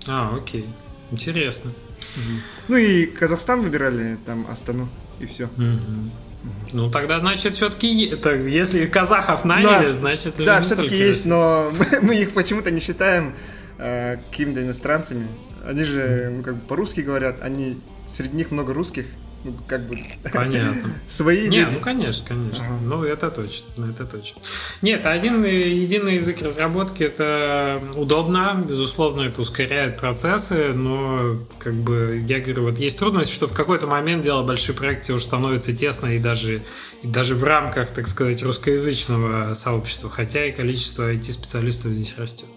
[0.08, 0.66] А, окей.
[1.10, 1.70] Интересно.
[1.70, 2.40] Угу.
[2.68, 4.88] Ну и Казахстан выбирали, там Астану,
[5.20, 5.44] и все.
[5.44, 6.52] Угу.
[6.72, 12.00] Ну тогда, значит, все-таки, это, если казахов наняли, да, значит, да, все-таки есть, но мы,
[12.02, 13.34] мы их почему-то не считаем
[13.76, 15.28] э, какими-то иностранцами.
[15.66, 19.04] Они же, ну, как бы по-русски говорят, они среди них много русских,
[19.47, 19.97] ну, как бы...
[20.32, 20.92] Понятно.
[21.09, 22.64] Свои Нет, ну, конечно, конечно.
[22.64, 22.78] Ага.
[22.84, 24.40] Ну, это точно, ну, это точно.
[24.82, 32.40] Нет, один единый язык разработки это удобно, безусловно, это ускоряет процессы, но, как бы, я
[32.40, 36.18] говорю, вот есть трудность, что в какой-то момент дело большие проекты уже становится тесно и
[36.18, 36.62] даже,
[37.03, 42.49] и даже в рамках, так сказать, русскоязычного сообщества, хотя и количество IT-специалистов здесь растет.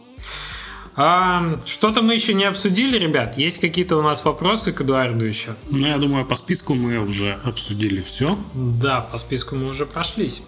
[1.01, 3.37] А, что-то мы еще не обсудили, ребят.
[3.37, 5.55] Есть какие-то у нас вопросы к Эдуарду еще?
[5.69, 8.37] Ну, я думаю, по списку мы уже обсудили все.
[8.53, 10.43] Да, по списку мы уже прошлись.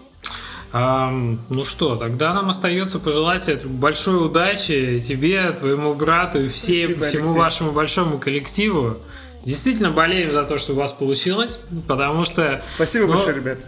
[0.73, 1.09] А,
[1.47, 7.29] ну что, тогда нам остается пожелать большой удачи тебе, твоему брату и всем, Спасибо, всему
[7.29, 7.39] Алексей.
[7.39, 8.97] вашему большому коллективу.
[9.45, 12.61] Действительно болеем за то, что у вас получилось, потому что...
[12.75, 13.61] Спасибо ну, большое, ребята.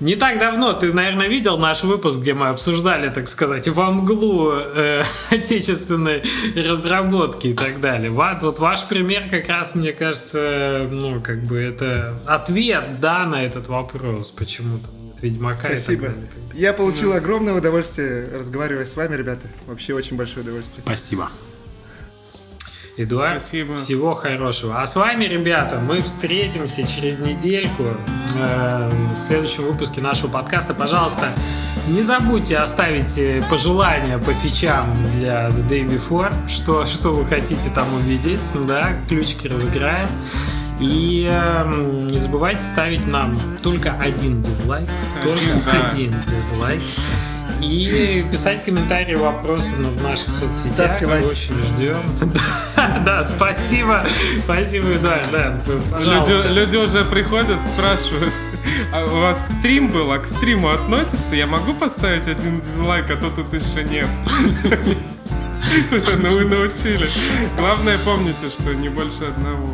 [0.00, 4.52] Не так давно ты, наверное, видел наш выпуск, где мы обсуждали, так сказать, во мглу
[4.52, 6.22] э, отечественной
[6.54, 8.10] разработки и так далее.
[8.10, 13.42] Вот, вот ваш пример как раз, мне кажется, ну, как бы это ответ, да, на
[13.44, 16.04] этот вопрос, почему там нет Ведьмака Спасибо.
[16.04, 16.30] и так далее.
[16.54, 19.48] Я получил огромное удовольствие разговаривая с вами, ребята.
[19.66, 20.82] Вообще очень большое удовольствие.
[20.84, 21.28] Спасибо.
[22.98, 23.76] Эдуард, Спасибо.
[23.76, 24.82] всего хорошего.
[24.82, 27.84] А с вами, ребята, мы встретимся через недельку
[28.34, 30.74] э, в следующем выпуске нашего подкаста.
[30.74, 31.28] Пожалуйста,
[31.86, 34.84] не забудьте оставить э, пожелания по фичам
[35.14, 40.08] для The Day Before, что, что вы хотите там увидеть, да, ключики разыграем.
[40.80, 44.88] И э, не забывайте ставить нам только один дизлайк,
[45.22, 45.86] только Один, да.
[45.86, 46.82] один дизлайк.
[47.60, 50.74] И писать комментарии, вопросы на- в наших соцсетях.
[50.74, 51.26] Ставьте Мы лайк.
[51.26, 51.96] очень ждем.
[53.04, 54.06] Да, спасибо.
[54.44, 55.60] Спасибо, да, да.
[56.50, 58.32] Люди, уже приходят, спрашивают,
[58.92, 61.34] а у вас стрим был, а к стриму относится?
[61.34, 64.06] Я могу поставить один дизлайк, а то тут еще нет.
[65.90, 67.08] Уже ну, вы научили.
[67.58, 69.68] Главное, помните, что не больше одного.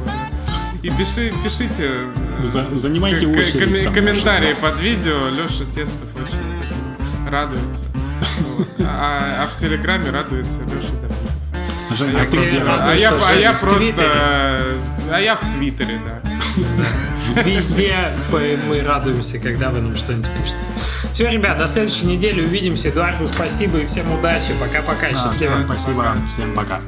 [0.82, 2.12] И пиши, пишите э,
[2.44, 3.94] За- занимайте очередь там.
[3.94, 5.28] комментарии под видео.
[5.28, 6.73] Леша Тестов очень
[7.34, 7.86] радуется.
[8.56, 8.68] Вот.
[8.80, 10.94] А, а в Телеграме радуется Леша.
[11.96, 13.78] Женя, А просто где- я- А я, а я в просто...
[13.78, 14.10] Твиттере.
[15.12, 17.42] А я в Твиттере, да.
[17.42, 17.96] Везде
[18.30, 20.58] мы радуемся, когда вы нам что-нибудь пишете.
[21.12, 22.88] Все, ребят, до следующей недели увидимся.
[22.88, 24.52] Эдуарду спасибо и всем удачи.
[24.60, 25.10] Пока-пока.
[25.10, 25.54] Счастливо.
[25.54, 26.80] всем спасибо, всем пока.